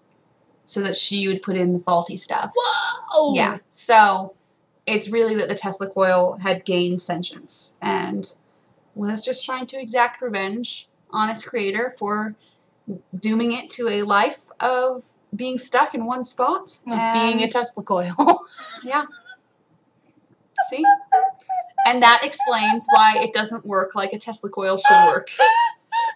so 0.64 0.80
that 0.80 0.96
she 0.96 1.28
would 1.28 1.42
put 1.42 1.56
in 1.56 1.72
the 1.72 1.78
faulty 1.78 2.16
stuff. 2.16 2.52
Whoa! 2.56 3.34
Yeah. 3.34 3.58
So 3.70 4.34
it's 4.86 5.10
really 5.10 5.34
that 5.34 5.48
the 5.48 5.54
Tesla 5.54 5.88
coil 5.88 6.38
had 6.42 6.64
gained 6.64 7.00
sentience 7.00 7.76
and 7.82 8.34
was 8.94 9.24
just 9.24 9.44
trying 9.44 9.66
to 9.66 9.80
exact 9.80 10.22
revenge 10.22 10.88
on 11.10 11.28
its 11.28 11.44
creator 11.44 11.92
for 11.98 12.34
dooming 13.18 13.52
it 13.52 13.68
to 13.70 13.88
a 13.88 14.02
life 14.02 14.48
of 14.60 15.06
being 15.34 15.58
stuck 15.58 15.94
in 15.94 16.06
one 16.06 16.24
spot. 16.24 16.70
Of 16.90 17.12
being 17.12 17.42
a 17.42 17.48
Tesla 17.48 17.82
coil. 17.82 18.14
yeah. 18.84 19.04
See? 20.68 20.84
And 21.86 22.02
that 22.02 22.20
explains 22.24 22.84
why 22.90 23.18
it 23.20 23.32
doesn't 23.32 23.64
work 23.64 23.94
like 23.94 24.12
a 24.12 24.18
Tesla 24.18 24.50
coil 24.50 24.76
should 24.76 25.06
work. 25.06 25.28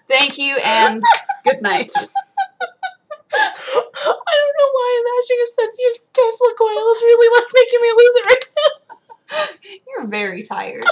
Thank 0.09 0.37
you 0.37 0.59
and 0.65 1.01
good 1.45 1.63
night. 1.63 1.93
I 3.33 3.53
don't 3.73 4.57
know 4.59 4.71
why 4.73 5.03
imagining 5.03 5.43
a 5.43 5.47
sentient 5.47 5.99
Tesla 6.13 6.49
coil 6.59 6.93
is 6.93 7.03
really 7.03 7.29
like 7.39 7.49
making 7.55 7.81
me 7.81 7.89
lose 7.97 8.17
it 8.17 8.27
right 8.27 8.45
now. 8.59 9.79
You're 9.89 10.07
very 10.09 10.43
tired. 10.43 10.85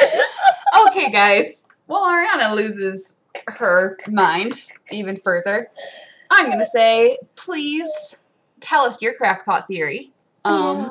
okay, 0.88 1.10
guys. 1.10 1.68
Well, 1.86 2.10
Ariana 2.10 2.54
loses 2.56 3.18
her 3.46 3.96
mind 4.10 4.54
even 4.90 5.16
further. 5.16 5.68
I'm 6.30 6.50
gonna 6.50 6.66
say, 6.66 7.18
please 7.36 8.18
tell 8.58 8.82
us 8.82 9.00
your 9.00 9.14
crackpot 9.14 9.68
theory 9.68 10.12
um, 10.44 10.90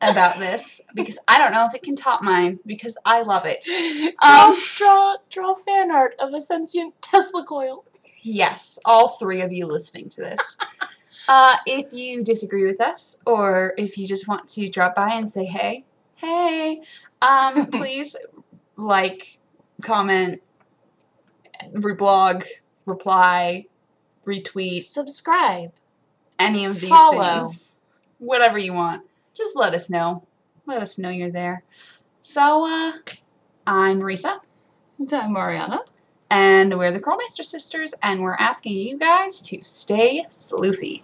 about 0.00 0.38
this 0.38 0.80
because 0.94 1.18
I 1.26 1.38
don't 1.38 1.52
know 1.52 1.64
if 1.66 1.74
it 1.74 1.82
can 1.82 1.94
top 1.94 2.22
mine 2.22 2.58
because 2.66 2.98
I 3.06 3.22
love 3.22 3.44
it. 3.46 3.64
draw, 4.20 4.48
Um, 4.48 4.54
draw, 4.76 5.16
draw 5.30 5.54
fan 5.54 5.90
art 5.90 6.14
of 6.20 6.34
a 6.34 6.40
sentient 6.40 6.94
Tesla 7.02 7.44
coil. 7.44 7.84
Yes, 8.22 8.78
all 8.84 9.10
three 9.10 9.40
of 9.40 9.52
you 9.52 9.66
listening 9.66 10.08
to 10.10 10.20
this. 10.20 10.58
Uh, 11.28 11.56
if 11.66 11.86
you 11.92 12.22
disagree 12.22 12.66
with 12.66 12.80
us, 12.80 13.22
or 13.26 13.72
if 13.78 13.96
you 13.98 14.06
just 14.06 14.28
want 14.28 14.48
to 14.48 14.68
drop 14.68 14.94
by 14.94 15.10
and 15.14 15.28
say 15.28 15.44
hey, 15.44 15.84
hey, 16.16 16.82
um, 17.22 17.66
please 17.70 18.16
like, 18.76 19.38
comment, 19.82 20.42
reblog, 21.72 22.44
reply, 22.84 23.66
retweet, 24.26 24.82
Subscribe. 24.82 25.72
any 26.38 26.64
of 26.64 26.80
these 26.80 26.90
Follow. 26.90 27.22
things. 27.22 27.80
Whatever 28.18 28.58
you 28.58 28.72
want. 28.72 29.02
Just 29.36 29.56
let 29.56 29.74
us 29.74 29.90
know. 29.90 30.24
Let 30.64 30.82
us 30.82 30.98
know 30.98 31.10
you're 31.10 31.30
there. 31.30 31.62
So, 32.22 32.64
uh, 32.66 32.92
I'm 33.66 34.00
Risa, 34.00 34.38
And 34.98 35.12
I'm 35.12 35.34
Ariana. 35.34 35.80
and 36.30 36.76
we're 36.78 36.90
the 36.90 37.00
Curlmeister 37.00 37.42
Sisters, 37.42 37.94
and 38.02 38.22
we're 38.22 38.34
asking 38.36 38.76
you 38.78 38.98
guys 38.98 39.40
to 39.48 39.62
stay 39.62 40.24
sleuthy. 40.30 41.02